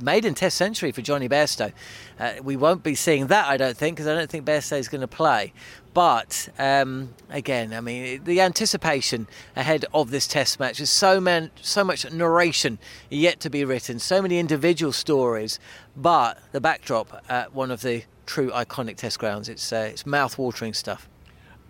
maiden 0.00 0.34
Test 0.34 0.56
century 0.56 0.92
for 0.92 1.02
Jonny 1.02 1.28
Bairstow. 1.28 1.72
Uh, 2.18 2.34
we 2.42 2.56
won't 2.56 2.82
be 2.82 2.94
seeing 2.94 3.28
that, 3.28 3.48
I 3.48 3.56
don't 3.56 3.76
think, 3.76 3.96
because 3.96 4.06
I 4.06 4.14
don't 4.14 4.30
think 4.30 4.46
Bairstow 4.46 4.78
is 4.78 4.88
going 4.88 5.00
to 5.00 5.08
play. 5.08 5.52
But 5.92 6.48
um, 6.58 7.14
again, 7.28 7.72
I 7.72 7.80
mean, 7.80 8.24
the 8.24 8.40
anticipation 8.40 9.26
ahead 9.56 9.84
of 9.92 10.10
this 10.10 10.26
Test 10.26 10.60
match 10.60 10.80
is 10.80 10.90
so 10.90 11.20
man, 11.20 11.50
so 11.60 11.82
much 11.82 12.10
narration 12.10 12.78
yet 13.08 13.40
to 13.40 13.50
be 13.50 13.64
written, 13.64 13.98
so 13.98 14.22
many 14.22 14.38
individual 14.38 14.92
stories. 14.92 15.58
But 15.96 16.38
the 16.52 16.60
backdrop 16.60 17.24
at 17.28 17.54
one 17.54 17.70
of 17.70 17.82
the 17.82 18.04
true 18.30 18.50
iconic 18.50 18.96
test 18.96 19.18
grounds. 19.18 19.48
It's 19.48 19.72
uh, 19.72 19.88
it's 19.90 20.06
mouth-watering 20.06 20.72
stuff. 20.72 21.08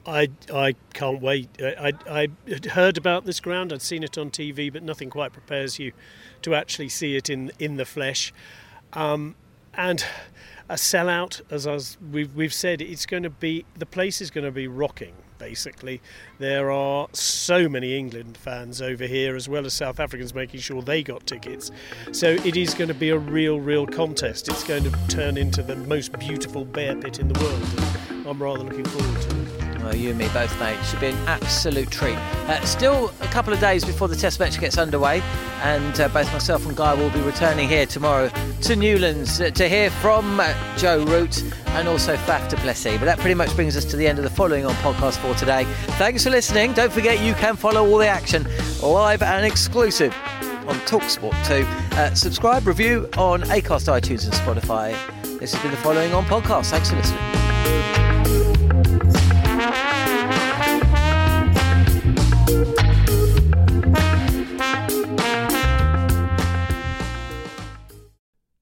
I 0.06 0.28
I 0.52 0.74
can't 0.92 1.22
wait. 1.22 1.48
I, 1.58 1.92
I 2.06 2.22
I 2.22 2.28
heard 2.72 2.98
about 2.98 3.24
this 3.24 3.40
ground. 3.40 3.72
I'd 3.72 3.80
seen 3.80 4.02
it 4.02 4.18
on 4.18 4.30
TV, 4.30 4.70
but 4.70 4.82
nothing 4.82 5.08
quite 5.08 5.32
prepares 5.32 5.78
you 5.78 5.92
to 6.42 6.54
actually 6.54 6.90
see 6.90 7.16
it 7.16 7.30
in 7.30 7.50
in 7.58 7.76
the 7.76 7.86
flesh. 7.86 8.34
Um, 8.92 9.36
and 9.72 10.04
a 10.68 10.74
sellout, 10.74 11.40
as 11.50 11.66
I 11.66 11.72
was, 11.72 11.96
we've 12.12 12.34
we've 12.34 12.52
said, 12.52 12.82
it's 12.82 13.06
going 13.06 13.22
to 13.22 13.30
be 13.30 13.64
the 13.74 13.86
place 13.86 14.20
is 14.20 14.30
going 14.30 14.44
to 14.44 14.52
be 14.52 14.68
rocking 14.68 15.14
basically. 15.40 16.00
There 16.38 16.70
are 16.70 17.08
so 17.12 17.68
many 17.68 17.96
England 17.96 18.36
fans 18.36 18.80
over 18.80 19.06
here, 19.06 19.34
as 19.34 19.48
well 19.48 19.66
as 19.66 19.74
South 19.74 19.98
Africans 19.98 20.32
making 20.34 20.60
sure 20.60 20.82
they 20.82 21.02
got 21.02 21.26
tickets. 21.26 21.72
So 22.12 22.28
it 22.28 22.56
is 22.56 22.74
going 22.74 22.88
to 22.88 22.94
be 22.94 23.08
a 23.08 23.18
real, 23.18 23.58
real 23.58 23.86
contest. 23.86 24.48
It's 24.48 24.62
going 24.62 24.84
to 24.84 24.92
turn 25.08 25.36
into 25.36 25.62
the 25.62 25.74
most 25.74 26.16
beautiful 26.18 26.64
bear 26.64 26.94
pit 26.94 27.18
in 27.18 27.26
the 27.26 27.40
world. 27.40 28.26
I'm 28.28 28.40
rather 28.40 28.62
looking 28.62 28.84
forward 28.84 29.22
to 29.22 29.36
it. 29.36 29.39
Well, 29.90 29.98
you 29.98 30.10
and 30.10 30.18
me 30.18 30.28
both, 30.28 30.56
mate. 30.60 30.78
Should 30.84 31.00
be 31.00 31.08
an 31.08 31.16
absolute 31.26 31.90
treat. 31.90 32.14
Uh, 32.14 32.64
still 32.64 33.12
a 33.22 33.26
couple 33.26 33.52
of 33.52 33.58
days 33.58 33.84
before 33.84 34.06
the 34.06 34.14
test 34.14 34.38
match 34.38 34.60
gets 34.60 34.78
underway, 34.78 35.20
and 35.62 36.00
uh, 36.00 36.06
both 36.10 36.32
myself 36.32 36.64
and 36.64 36.76
Guy 36.76 36.94
will 36.94 37.10
be 37.10 37.18
returning 37.22 37.68
here 37.68 37.86
tomorrow 37.86 38.30
to 38.62 38.76
Newlands 38.76 39.40
uh, 39.40 39.50
to 39.50 39.68
hear 39.68 39.90
from 39.90 40.38
uh, 40.38 40.54
Joe 40.76 41.04
Root 41.06 41.42
and 41.70 41.88
also 41.88 42.14
Faf 42.18 42.48
Plessis. 42.58 42.98
But 42.98 43.06
that 43.06 43.18
pretty 43.18 43.34
much 43.34 43.52
brings 43.56 43.76
us 43.76 43.84
to 43.86 43.96
the 43.96 44.06
end 44.06 44.18
of 44.18 44.22
the 44.22 44.30
following 44.30 44.64
on 44.64 44.74
podcast 44.74 45.16
for 45.16 45.34
today. 45.34 45.64
Thanks 45.98 46.22
for 46.22 46.30
listening. 46.30 46.72
Don't 46.72 46.92
forget 46.92 47.18
you 47.18 47.34
can 47.34 47.56
follow 47.56 47.84
all 47.84 47.98
the 47.98 48.06
action 48.06 48.46
live 48.80 49.22
and 49.24 49.44
exclusive 49.44 50.14
on 50.68 50.76
Talksport 50.86 51.34
2. 51.48 51.66
Uh, 51.96 52.14
subscribe, 52.14 52.64
review 52.64 53.08
on 53.18 53.42
Acast, 53.42 53.88
iTunes, 53.88 54.22
and 54.22 54.34
Spotify. 54.34 54.92
This 55.40 55.52
has 55.52 55.60
been 55.62 55.72
the 55.72 55.76
following 55.78 56.14
on 56.14 56.26
podcast. 56.26 56.70
Thanks 56.70 56.90
for 56.90 56.96
listening. 56.96 58.09